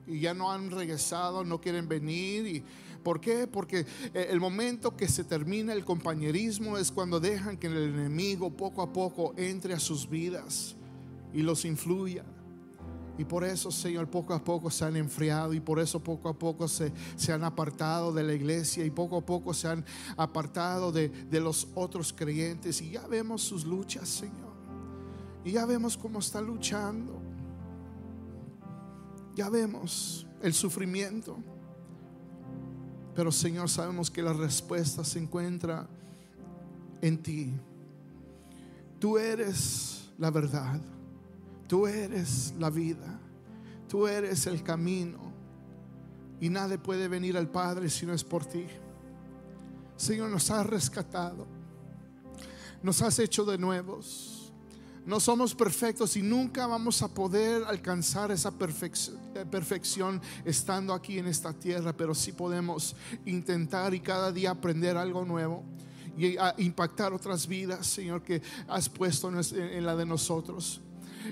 y 0.05 0.19
ya 0.19 0.33
no 0.33 0.51
han 0.51 0.71
regresado, 0.71 1.43
no 1.43 1.59
quieren 1.59 1.87
venir 1.87 2.63
¿Por 3.03 3.19
qué? 3.21 3.47
Porque 3.47 3.85
eh, 4.13 4.27
el 4.29 4.39
momento 4.39 4.95
que 4.95 5.07
se 5.07 5.23
termina 5.23 5.73
el 5.73 5.85
compañerismo 5.85 6.77
es 6.77 6.91
cuando 6.91 7.19
dejan 7.19 7.57
que 7.57 7.67
el 7.67 7.77
enemigo 7.77 8.49
poco 8.51 8.81
a 8.81 8.91
poco 8.91 9.33
entre 9.37 9.73
a 9.73 9.79
sus 9.79 10.09
vidas 10.09 10.75
y 11.33 11.41
los 11.41 11.65
influya. 11.65 12.23
Y 13.17 13.25
por 13.25 13.43
eso, 13.43 13.69
Señor, 13.69 14.09
poco 14.09 14.33
a 14.33 14.41
poco 14.41 14.71
se 14.71 14.85
han 14.85 14.95
enfriado 14.95 15.53
y 15.53 15.59
por 15.59 15.79
eso 15.79 16.01
poco 16.01 16.29
a 16.29 16.39
poco 16.39 16.69
se, 16.69 16.93
se 17.17 17.33
han 17.33 17.43
apartado 17.43 18.13
de 18.13 18.23
la 18.23 18.33
iglesia 18.33 18.85
y 18.85 18.91
poco 18.91 19.17
a 19.17 19.25
poco 19.25 19.53
se 19.53 19.67
han 19.67 19.83
apartado 20.15 20.93
de, 20.93 21.09
de 21.09 21.41
los 21.41 21.67
otros 21.75 22.13
creyentes. 22.13 22.81
Y 22.81 22.91
ya 22.91 23.05
vemos 23.07 23.41
sus 23.41 23.65
luchas, 23.65 24.07
Señor. 24.07 24.53
Y 25.43 25.51
ya 25.51 25.65
vemos 25.65 25.97
cómo 25.97 26.19
está 26.19 26.39
luchando. 26.39 27.21
Ya 29.35 29.49
vemos 29.49 30.25
el 30.41 30.53
sufrimiento. 30.53 31.37
Pero 33.19 33.33
Señor, 33.33 33.69
sabemos 33.69 34.09
que 34.09 34.23
la 34.23 34.31
respuesta 34.31 35.03
se 35.03 35.19
encuentra 35.19 35.85
en 37.01 37.21
ti. 37.21 37.51
Tú 38.97 39.17
eres 39.17 40.09
la 40.17 40.31
verdad. 40.31 40.79
Tú 41.67 41.85
eres 41.85 42.53
la 42.57 42.69
vida. 42.69 43.19
Tú 43.89 44.07
eres 44.07 44.47
el 44.47 44.63
camino. 44.63 45.33
Y 46.39 46.47
nadie 46.47 46.77
puede 46.77 47.09
venir 47.09 47.35
al 47.35 47.49
Padre 47.49 47.89
si 47.89 48.05
no 48.05 48.13
es 48.13 48.23
por 48.23 48.45
ti. 48.45 48.65
Señor, 49.97 50.29
nos 50.29 50.49
has 50.49 50.65
rescatado. 50.65 51.45
Nos 52.81 53.01
has 53.01 53.19
hecho 53.19 53.43
de 53.43 53.57
nuevos. 53.57 54.38
No 55.05 55.19
somos 55.19 55.55
perfectos 55.55 56.15
y 56.17 56.21
nunca 56.21 56.67
vamos 56.67 57.01
a 57.01 57.07
poder 57.07 57.63
alcanzar 57.63 58.31
esa 58.31 58.49
eh, 58.49 59.45
perfección 59.49 60.21
estando 60.45 60.93
aquí 60.93 61.17
en 61.17 61.27
esta 61.27 61.53
tierra, 61.53 61.95
pero 61.95 62.13
sí 62.13 62.31
podemos 62.31 62.95
intentar 63.25 63.93
y 63.93 63.99
cada 63.99 64.31
día 64.31 64.51
aprender 64.51 64.97
algo 64.97 65.25
nuevo 65.25 65.63
y 66.17 66.35
impactar 66.57 67.13
otras 67.13 67.47
vidas, 67.47 67.87
Señor, 67.87 68.21
que 68.23 68.41
has 68.67 68.89
puesto 68.89 69.29
en 69.29 69.85
la 69.85 69.95
de 69.95 70.05
nosotros 70.05 70.81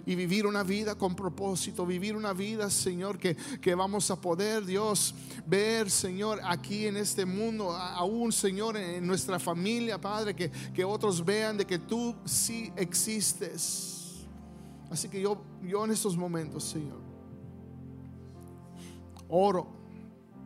y 0.06 0.16
vivir 0.16 0.46
una 0.46 0.64
vida 0.64 0.96
con 0.96 1.16
propósito, 1.16 1.86
vivir 1.86 2.16
una 2.16 2.34
vida, 2.34 2.70
Señor, 2.70 3.18
que, 3.18 3.36
que 3.36 3.76
vamos 3.76 4.10
a 4.12 4.20
poder, 4.20 4.66
Dios, 4.66 5.16
ver, 5.46 5.90
Señor, 5.90 6.40
aquí 6.44 6.88
en 6.88 6.98
este 6.98 7.26
mundo, 7.26 7.72
aún, 7.72 8.32
Señor, 8.32 8.78
en 8.78 9.06
nuestra 9.06 9.40
familia, 9.40 10.00
Padre, 10.00 10.36
que, 10.36 10.50
que 10.74 10.84
otros 10.84 11.24
vean 11.24 11.58
de 11.58 11.66
que 11.66 11.80
tú 11.80 12.16
sí 12.26 12.72
existes. 12.76 14.26
Así 14.90 15.10
que 15.10 15.22
yo, 15.22 15.42
yo 15.64 15.84
en 15.84 15.92
estos 15.92 16.16
momentos, 16.16 16.64
Señor, 16.64 17.02
oro 19.28 19.68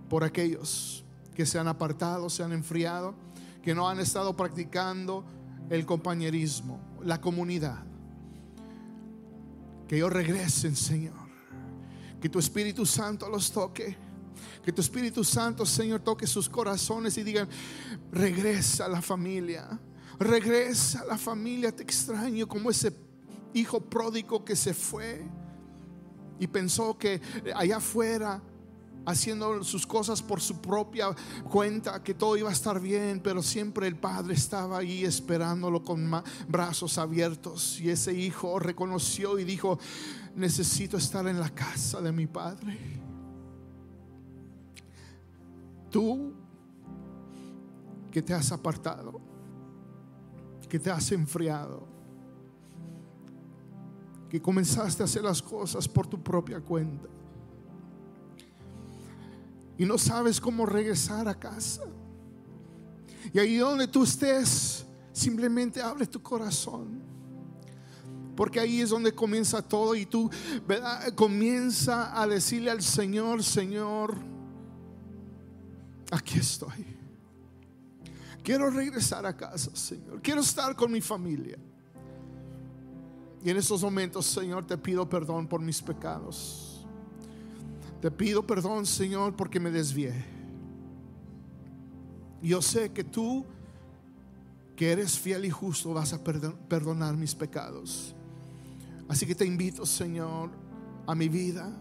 por 0.09 0.23
aquellos 0.23 1.05
que 1.35 1.45
se 1.45 1.59
han 1.59 1.67
apartado, 1.67 2.29
se 2.29 2.43
han 2.43 2.51
enfriado, 2.51 3.13
que 3.61 3.75
no 3.75 3.87
han 3.87 3.99
estado 3.99 4.35
practicando 4.35 5.23
el 5.69 5.85
compañerismo, 5.85 6.79
la 7.03 7.21
comunidad. 7.21 7.90
Que 9.91 9.97
ellos 9.97 10.13
regresen, 10.13 10.73
Señor. 10.73 11.17
Que 12.21 12.29
tu 12.29 12.39
Espíritu 12.39 12.85
Santo 12.85 13.27
los 13.27 13.51
toque. 13.51 13.97
Que 14.63 14.71
tu 14.71 14.79
Espíritu 14.79 15.21
Santo, 15.21 15.65
Señor, 15.65 15.99
toque 15.99 16.25
sus 16.27 16.47
corazones 16.47 17.17
y 17.17 17.23
digan, 17.23 17.49
regresa 18.09 18.85
a 18.85 18.87
la 18.87 19.01
familia. 19.01 19.67
Regresa 20.17 21.01
a 21.01 21.05
la 21.07 21.17
familia, 21.17 21.75
te 21.75 21.83
extraño 21.83 22.47
como 22.47 22.71
ese 22.71 22.95
hijo 23.53 23.81
pródigo 23.81 24.45
que 24.45 24.55
se 24.55 24.73
fue 24.73 25.25
y 26.39 26.47
pensó 26.47 26.97
que 26.97 27.19
allá 27.53 27.75
afuera 27.75 28.41
haciendo 29.05 29.63
sus 29.63 29.85
cosas 29.87 30.21
por 30.21 30.41
su 30.41 30.61
propia 30.61 31.15
cuenta, 31.49 32.03
que 32.03 32.13
todo 32.13 32.37
iba 32.37 32.49
a 32.49 32.53
estar 32.53 32.79
bien, 32.79 33.19
pero 33.23 33.41
siempre 33.41 33.87
el 33.87 33.95
padre 33.95 34.33
estaba 34.33 34.77
ahí 34.77 35.03
esperándolo 35.03 35.83
con 35.83 36.11
brazos 36.47 36.97
abiertos. 36.97 37.79
Y 37.79 37.89
ese 37.89 38.13
hijo 38.13 38.59
reconoció 38.59 39.39
y 39.39 39.43
dijo, 39.43 39.79
necesito 40.35 40.97
estar 40.97 41.27
en 41.27 41.39
la 41.39 41.49
casa 41.49 42.01
de 42.01 42.11
mi 42.11 42.27
padre. 42.27 42.77
Tú 45.89 46.33
que 48.11 48.21
te 48.21 48.33
has 48.33 48.51
apartado, 48.51 49.19
que 50.69 50.79
te 50.79 50.89
has 50.89 51.11
enfriado, 51.11 51.87
que 54.29 54.41
comenzaste 54.41 55.03
a 55.03 55.05
hacer 55.05 55.23
las 55.23 55.41
cosas 55.41 55.87
por 55.87 56.07
tu 56.07 56.21
propia 56.21 56.61
cuenta 56.61 57.20
y 59.81 59.85
no 59.85 59.97
sabes 59.97 60.39
cómo 60.39 60.67
regresar 60.67 61.27
a 61.27 61.33
casa. 61.33 61.81
Y 63.33 63.39
ahí 63.39 63.57
donde 63.57 63.87
tú 63.87 64.03
estés, 64.03 64.85
simplemente 65.11 65.81
abre 65.81 66.05
tu 66.05 66.21
corazón. 66.21 67.01
Porque 68.35 68.59
ahí 68.59 68.79
es 68.79 68.91
donde 68.91 69.11
comienza 69.11 69.59
todo 69.59 69.95
y 69.95 70.05
tú 70.05 70.29
comienza 71.15 72.21
a 72.21 72.27
decirle 72.27 72.69
al 72.69 72.83
Señor, 72.83 73.43
Señor, 73.43 74.17
aquí 76.11 76.37
estoy. 76.37 76.85
Quiero 78.43 78.69
regresar 78.69 79.25
a 79.25 79.35
casa, 79.35 79.75
Señor. 79.75 80.21
Quiero 80.21 80.41
estar 80.41 80.75
con 80.75 80.91
mi 80.91 81.01
familia. 81.01 81.57
Y 83.43 83.49
en 83.49 83.57
estos 83.57 83.81
momentos, 83.81 84.27
Señor, 84.27 84.67
te 84.67 84.77
pido 84.77 85.09
perdón 85.09 85.47
por 85.47 85.59
mis 85.59 85.81
pecados. 85.81 86.70
Te 88.01 88.09
pido 88.09 88.45
perdón, 88.45 88.85
Señor, 88.85 89.35
porque 89.35 89.59
me 89.59 89.69
desvié. 89.69 90.13
Yo 92.41 92.61
sé 92.61 92.91
que 92.91 93.03
tú, 93.03 93.45
que 94.75 94.91
eres 94.91 95.19
fiel 95.19 95.45
y 95.45 95.51
justo, 95.51 95.93
vas 95.93 96.11
a 96.13 96.23
perdonar 96.23 97.15
mis 97.15 97.35
pecados. 97.35 98.15
Así 99.07 99.27
que 99.27 99.35
te 99.35 99.45
invito, 99.45 99.85
Señor, 99.85 100.49
a 101.05 101.13
mi 101.13 101.29
vida, 101.29 101.71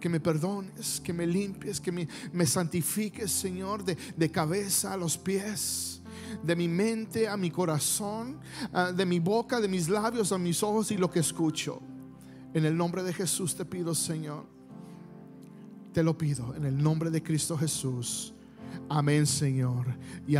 que 0.00 0.08
me 0.08 0.18
perdones, 0.18 1.00
que 1.00 1.12
me 1.12 1.26
limpies, 1.26 1.80
que 1.80 1.92
me, 1.92 2.46
santifiques, 2.46 3.30
Señor, 3.30 3.84
de, 3.84 3.96
de 4.16 4.30
cabeza 4.30 4.92
a 4.92 4.96
los 4.96 5.16
pies 5.16 6.02
de 6.42 6.56
mi 6.56 6.68
mente 6.68 7.28
a 7.28 7.36
mi 7.36 7.50
corazón, 7.50 8.38
ah, 8.72 8.92
de 8.92 9.04
mi 9.04 9.18
boca, 9.18 9.60
de 9.60 9.68
mis 9.68 9.88
labios 9.88 10.32
a 10.32 10.38
mis 10.38 10.62
ojos 10.62 10.90
y 10.90 10.96
lo 10.96 11.10
que 11.10 11.20
escucho. 11.20 11.80
En 12.54 12.64
el 12.64 12.76
nombre 12.76 13.02
de 13.02 13.12
Jesús 13.12 13.54
te 13.54 13.64
pido, 13.64 13.94
Señor. 13.94 14.51
Te 15.92 16.02
lo 16.02 16.16
pido 16.16 16.54
en 16.54 16.64
el 16.64 16.82
nombre 16.82 17.10
de 17.10 17.22
Cristo 17.22 17.56
Jesús. 17.56 18.32
Amén, 18.88 19.26
Señor. 19.26 19.86
Y 20.26 20.36